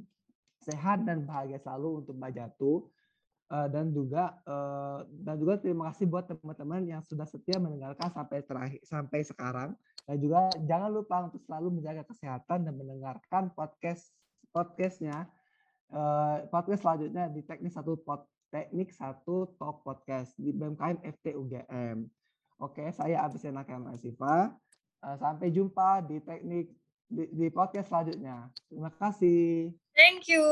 Sehat 0.63 1.03
dan 1.03 1.27
bahagia 1.27 1.59
selalu 1.59 2.07
untuk 2.07 2.15
Mbak 2.15 2.33
Jatu. 2.35 2.87
Uh, 3.45 3.69
dan 3.69 3.93
juga 3.93 4.41
uh, 4.49 5.05
dan 5.21 5.37
juga 5.37 5.61
terima 5.61 5.93
kasih 5.93 6.09
buat 6.09 6.25
teman-teman 6.25 6.81
yang 6.89 7.05
sudah 7.05 7.29
setia 7.29 7.61
mendengarkan 7.61 8.09
sampai 8.09 8.41
terakhir 8.41 8.81
sampai 8.89 9.21
sekarang 9.21 9.77
dan 10.09 10.17
juga 10.17 10.49
jangan 10.65 10.89
lupa 10.89 11.29
untuk 11.29 11.45
selalu 11.45 11.77
menjaga 11.77 12.09
kesehatan 12.09 12.65
dan 12.65 12.73
mendengarkan 12.73 13.53
podcast 13.53 14.17
podcastnya 14.49 15.29
uh, 15.93 16.41
podcast 16.49 16.89
selanjutnya 16.89 17.29
di 17.29 17.45
teknik 17.45 17.69
satu 17.69 18.01
pod, 18.01 18.25
teknik 18.55 18.95
satu 18.95 19.51
top 19.59 19.83
podcast 19.83 20.31
di 20.39 20.55
BMKM 20.55 21.03
FTUGM. 21.03 22.07
Oke, 22.63 22.87
saya 22.95 23.27
Abisena 23.27 23.67
Kemal 23.67 23.99
Siva. 23.99 24.55
Eh, 25.03 25.17
sampai 25.19 25.51
jumpa 25.51 26.07
di 26.07 26.23
teknik 26.23 26.71
di, 27.11 27.27
di 27.35 27.47
podcast 27.51 27.91
selanjutnya. 27.91 28.47
Terima 28.71 28.95
kasih. 28.95 29.75
Thank 29.99 30.31
you. 30.31 30.47